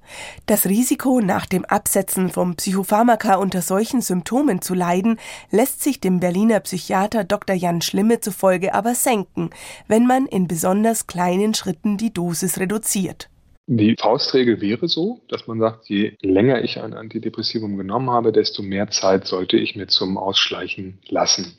Das 0.44 0.66
Risiko, 0.66 1.20
nach 1.20 1.46
dem 1.46 1.64
Absetzen 1.64 2.28
vom 2.28 2.54
Psychopharmaka 2.54 3.36
unter 3.36 3.62
solchen 3.62 4.02
Symptomen 4.02 4.60
zu 4.60 4.74
leiden, 4.74 5.18
lässt 5.50 5.82
sich 5.82 5.98
dem 5.98 6.20
Berliner 6.20 6.60
Psychiater 6.60 7.24
Dr. 7.24 7.56
Jan 7.56 7.80
Schlimme 7.80 8.20
zufolge 8.20 8.74
aber 8.74 8.94
senken, 8.94 9.50
wenn 9.88 10.06
man 10.06 10.26
in 10.26 10.48
besonders 10.48 11.06
kleinen 11.06 11.54
Schritten 11.54 11.96
die 11.96 12.12
Dosis 12.12 12.58
reduziert. 12.58 13.30
Die 13.68 13.96
Faustregel 13.98 14.60
wäre 14.60 14.86
so, 14.86 15.22
dass 15.28 15.48
man 15.48 15.58
sagt, 15.58 15.88
je 15.88 16.16
länger 16.20 16.62
ich 16.62 16.80
ein 16.80 16.94
Antidepressivum 16.94 17.76
genommen 17.76 18.10
habe, 18.10 18.30
desto 18.30 18.62
mehr 18.62 18.90
Zeit 18.90 19.26
sollte 19.26 19.56
ich 19.56 19.74
mir 19.74 19.88
zum 19.88 20.18
Ausschleichen 20.18 20.98
lassen. 21.08 21.56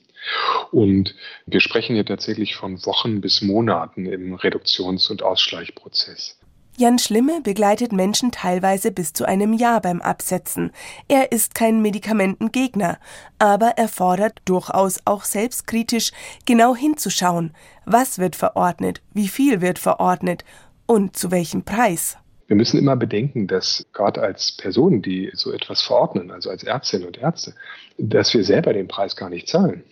Und 0.71 1.15
wir 1.45 1.59
sprechen 1.59 1.95
hier 1.95 2.05
tatsächlich 2.05 2.55
von 2.55 2.85
Wochen 2.85 3.21
bis 3.21 3.41
Monaten 3.41 4.05
im 4.05 4.35
Reduktions- 4.35 5.09
und 5.09 5.23
Ausschleichprozess. 5.23 6.37
Jan 6.79 6.99
Schlimme 6.99 7.41
begleitet 7.41 7.91
Menschen 7.91 8.31
teilweise 8.31 8.91
bis 8.91 9.11
zu 9.11 9.27
einem 9.27 9.53
Jahr 9.53 9.81
beim 9.81 9.99
Absetzen. 9.99 10.71
Er 11.07 11.31
ist 11.31 11.55
kein 11.55 11.81
Medikamentengegner, 11.81 12.99
aber 13.39 13.73
er 13.77 13.87
fordert 13.87 14.41
durchaus 14.45 14.99
auch 15.05 15.23
selbstkritisch, 15.23 16.11
genau 16.45 16.75
hinzuschauen, 16.75 17.55
was 17.85 18.19
wird 18.19 18.35
verordnet, 18.35 19.01
wie 19.11 19.27
viel 19.27 19.61
wird 19.61 19.79
verordnet 19.79 20.45
und 20.85 21.17
zu 21.17 21.31
welchem 21.31 21.63
Preis. 21.63 22.17
Wir 22.45 22.55
müssen 22.55 22.77
immer 22.77 22.95
bedenken, 22.95 23.47
dass 23.47 23.83
gerade 23.91 24.21
als 24.21 24.55
Personen, 24.55 25.01
die 25.01 25.31
so 25.33 25.51
etwas 25.51 25.81
verordnen, 25.81 26.29
also 26.29 26.51
als 26.51 26.63
Ärztinnen 26.63 27.07
und 27.07 27.17
Ärzte, 27.17 27.55
dass 27.97 28.35
wir 28.35 28.43
selber 28.43 28.73
den 28.73 28.87
Preis 28.87 29.15
gar 29.15 29.31
nicht 29.31 29.47
zahlen 29.47 29.83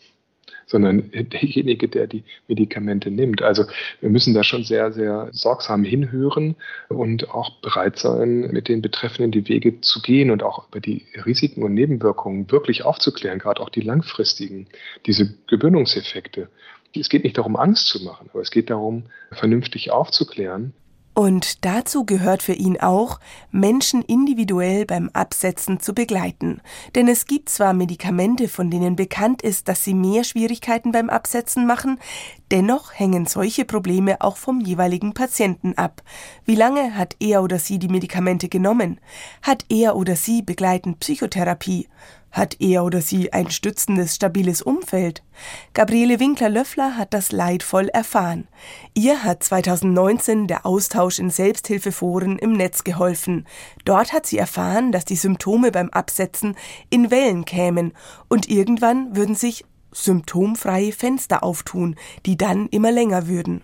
sondern 0.66 1.12
derjenige, 1.14 1.88
der 1.88 2.08
die 2.08 2.24
Medikamente 2.48 3.12
nimmt. 3.12 3.42
Also 3.42 3.66
wir 4.02 4.10
müssen 4.10 4.34
da 4.34 4.44
schon 4.44 4.64
sehr, 4.64 4.92
sehr 4.92 5.30
sorgsam 5.32 5.84
hinhören 5.84 6.56
und 6.90 7.30
auch 7.30 7.62
bereit 7.62 7.98
sein, 7.98 8.52
mit 8.52 8.68
den 8.68 8.82
Betreffenden 8.82 9.32
die 9.32 9.48
Wege 9.48 9.82
zu 9.82 10.02
gehen 10.02 10.32
und 10.32 10.44
auch 10.44 10.68
über 10.70 10.80
die 10.80 11.06
Risiken 11.26 11.64
und 11.64 11.74
Nebenwirkungen 11.74 12.52
wirklich 12.52 12.84
aufzuklären, 12.84 13.40
gerade 13.40 13.62
auch 13.62 13.70
die 13.70 13.82
langfristigen, 13.82 14.68
diese 15.06 15.34
Gewöhnungseffekte. 15.48 16.50
Es 16.98 17.10
geht 17.10 17.26
nicht 17.26 17.38
darum, 17.38 17.58
Angst 17.58 17.88
zu 17.88 18.04
machen, 18.04 18.30
aber 18.32 18.42
es 18.42 18.52
geht 18.52 18.70
darum, 18.70 19.04
vernünftig 19.32 19.92
aufzuklären 19.92 20.74
und 21.16 21.64
dazu 21.64 22.06
gehört 22.06 22.44
für 22.44 22.54
ihn 22.54 22.78
auch, 22.82 23.22
Menschen 23.50 24.02
individuell 24.02 24.86
beim 24.86 25.10
Absetzen 25.14 25.80
zu 25.80 25.94
begleiten. 25.94 26.60
Denn 26.94 27.08
es 27.08 27.26
gibt 27.26 27.48
zwar 27.48 27.72
Medikamente, 27.72 28.50
von 28.50 28.70
denen 28.70 28.98
bekannt 28.98 29.42
ist, 29.42 29.70
dass 29.70 29.86
sie 29.86 29.94
mehr 29.94 30.26
Schwierigkeiten 30.26 30.92
beim 30.92 31.10
Absetzen 31.10 31.66
machen, 31.66 32.00
dennoch 32.52 32.92
hängen 32.94 33.28
solche 33.28 33.64
Probleme 33.64 34.20
auch 34.20 34.36
vom 34.36 34.60
jeweiligen 34.60 35.14
Patienten 35.14 35.78
ab. 35.78 36.04
Wie 36.44 36.56
lange 36.56 36.96
hat 36.96 37.16
er 37.22 37.44
oder 37.44 37.60
sie 37.60 37.80
die 37.80 37.88
Medikamente 37.88 38.50
genommen? 38.50 39.00
Hat 39.42 39.64
er 39.70 39.96
oder 39.96 40.18
sie 40.18 40.42
begleitend 40.42 41.00
Psychotherapie? 41.00 41.88
Hat 42.36 42.58
er 42.60 42.84
oder 42.84 43.00
sie 43.00 43.32
ein 43.32 43.50
stützendes, 43.50 44.16
stabiles 44.16 44.62
Umfeld? 44.62 45.24
Gabriele 45.74 46.20
Winkler-Löffler 46.20 46.98
hat 46.98 47.14
das 47.14 47.32
leidvoll 47.32 47.88
erfahren. 47.88 48.50
Ihr 48.94 49.24
hat 49.24 49.42
2019 49.42 50.48
der 50.48 50.66
Austausch 50.66 51.18
in 51.18 51.30
Selbsthilfeforen 51.30 52.38
im 52.38 52.52
Netz 52.52 52.84
geholfen. 52.84 53.48
Dort 53.86 54.12
hat 54.12 54.26
sie 54.26 54.38
erfahren, 54.38 54.92
dass 54.92 55.06
die 55.06 55.16
Symptome 55.16 55.72
beim 55.72 55.90
Absetzen 55.92 56.58
in 56.90 57.10
Wellen 57.10 57.46
kämen 57.46 57.94
und 58.28 58.50
irgendwann 58.50 59.16
würden 59.16 59.36
sich 59.36 59.64
symptomfreie 59.94 60.92
Fenster 60.92 61.42
auftun, 61.42 61.96
die 62.26 62.36
dann 62.36 62.68
immer 62.68 62.92
länger 62.92 63.30
würden. 63.30 63.64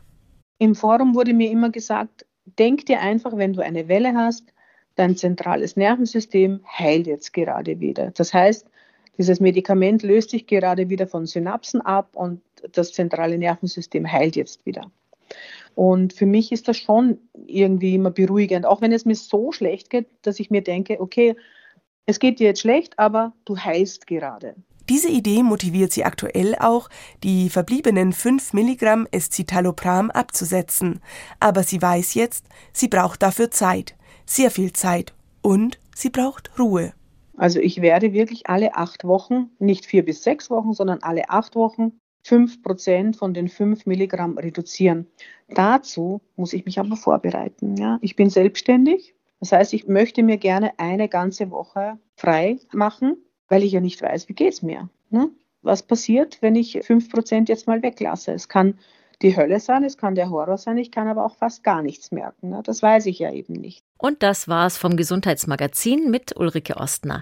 Im 0.60 0.76
Forum 0.76 1.14
wurde 1.14 1.34
mir 1.34 1.52
immer 1.52 1.72
gesagt, 1.72 2.26
denk 2.58 2.86
dir 2.86 3.02
einfach, 3.02 3.36
wenn 3.36 3.52
du 3.52 3.62
eine 3.62 3.90
Welle 3.90 4.16
hast, 4.16 4.46
dein 5.02 5.18
zentrales 5.18 5.76
Nervensystem 5.76 6.62
heilt 6.68 7.08
jetzt 7.08 7.34
gerade 7.34 7.80
wieder. 7.80 8.12
Das 8.12 8.36
heißt, 8.36 8.68
dieses 9.18 9.40
Medikament 9.40 10.04
löst 10.04 10.30
sich 10.30 10.46
gerade 10.46 10.90
wieder 10.90 11.08
von 11.08 11.26
Synapsen 11.26 11.82
ab 11.82 12.12
und 12.14 12.42
das 12.72 12.94
zentrale 12.94 13.40
Nervensystem 13.40 14.10
heilt 14.10 14.36
jetzt 14.36 14.64
wieder. 14.64 14.92
Und 15.74 16.14
für 16.14 16.28
mich 16.28 16.52
ist 16.52 16.68
das 16.68 16.78
schon 16.78 17.18
irgendwie 17.48 17.96
immer 17.96 18.12
beruhigend, 18.12 18.68
auch 18.68 18.82
wenn 18.82 18.92
es 18.92 19.06
mir 19.06 19.16
so 19.16 19.52
schlecht 19.52 19.90
geht, 19.90 20.06
dass 20.22 20.40
ich 20.40 20.52
mir 20.52 20.62
denke, 20.62 21.02
okay, 21.02 21.36
es 22.06 22.20
geht 22.20 22.40
dir 22.40 22.50
jetzt 22.50 22.62
schlecht, 22.62 23.00
aber 23.00 23.34
du 23.46 23.58
heilst 23.58 24.06
gerade. 24.06 24.56
Diese 24.88 25.10
Idee 25.10 25.42
motiviert 25.42 25.94
sie 25.94 26.04
aktuell 26.04 26.56
auch, 26.60 26.90
die 27.24 27.50
verbliebenen 27.50 28.14
5 28.14 28.54
Milligramm 28.54 29.08
Escitalopram 29.12 30.12
abzusetzen. 30.12 31.00
Aber 31.40 31.64
sie 31.64 31.82
weiß 31.82 32.14
jetzt, 32.14 32.46
sie 32.72 32.88
braucht 32.88 33.24
dafür 33.24 33.50
Zeit 33.50 33.96
sehr 34.36 34.50
viel 34.50 34.72
Zeit 34.72 35.14
und 35.42 35.78
sie 35.94 36.10
braucht 36.10 36.58
Ruhe. 36.58 36.94
Also 37.36 37.60
ich 37.60 37.82
werde 37.82 38.14
wirklich 38.14 38.48
alle 38.48 38.76
acht 38.76 39.04
Wochen, 39.04 39.50
nicht 39.60 39.86
vier 39.86 40.06
bis 40.06 40.24
sechs 40.24 40.50
Wochen, 40.50 40.74
sondern 40.74 41.00
alle 41.02 41.30
acht 41.30 41.56
Wochen 41.56 42.00
fünf 42.24 42.62
Prozent 42.62 43.18
von 43.18 43.34
den 43.34 43.50
fünf 43.50 43.86
Milligramm 43.86 44.38
reduzieren. 44.38 45.08
Dazu 45.50 46.22
muss 46.38 46.54
ich 46.54 46.66
mich 46.66 46.80
aber 46.80 46.96
vorbereiten. 46.96 47.76
Ja? 47.76 47.98
Ich 48.02 48.16
bin 48.16 48.30
selbstständig. 48.30 49.16
Das 49.42 49.52
heißt, 49.52 49.74
ich 49.74 49.88
möchte 49.88 50.24
mir 50.24 50.38
gerne 50.38 50.80
eine 50.80 51.10
ganze 51.10 51.50
Woche 51.52 51.98
frei 52.16 52.60
machen, 52.72 53.18
weil 53.50 53.64
ich 53.64 53.74
ja 53.74 53.82
nicht 53.82 54.02
weiß, 54.02 54.30
wie 54.30 54.34
geht 54.34 54.54
es 54.54 54.62
mir. 54.62 54.88
Ne? 55.10 55.30
Was 55.62 55.84
passiert, 55.84 56.42
wenn 56.42 56.56
ich 56.56 56.80
fünf 56.84 57.10
Prozent 57.10 57.50
jetzt 57.50 57.68
mal 57.68 57.82
weglasse? 57.82 58.32
Es 58.32 58.48
kann 58.48 58.76
die 59.22 59.36
Hölle 59.36 59.60
sein, 59.60 59.84
es 59.84 59.98
kann 59.98 60.16
der 60.16 60.30
Horror 60.30 60.58
sein, 60.58 60.78
ich 60.78 60.92
kann 60.92 61.08
aber 61.08 61.26
auch 61.26 61.36
fast 61.36 61.64
gar 61.64 61.82
nichts 61.82 62.12
merken. 62.12 62.50
Ne? 62.50 62.62
Das 62.64 62.82
weiß 62.82 63.06
ich 63.06 63.20
ja 63.20 63.32
eben 63.32 63.54
nicht. 63.54 63.84
Und 63.98 64.24
das 64.24 64.48
war's 64.48 64.78
vom 64.78 64.98
Gesundheitsmagazin 64.98 66.10
mit 66.10 66.36
Ulrike 66.38 66.78
Ostner. 66.78 67.20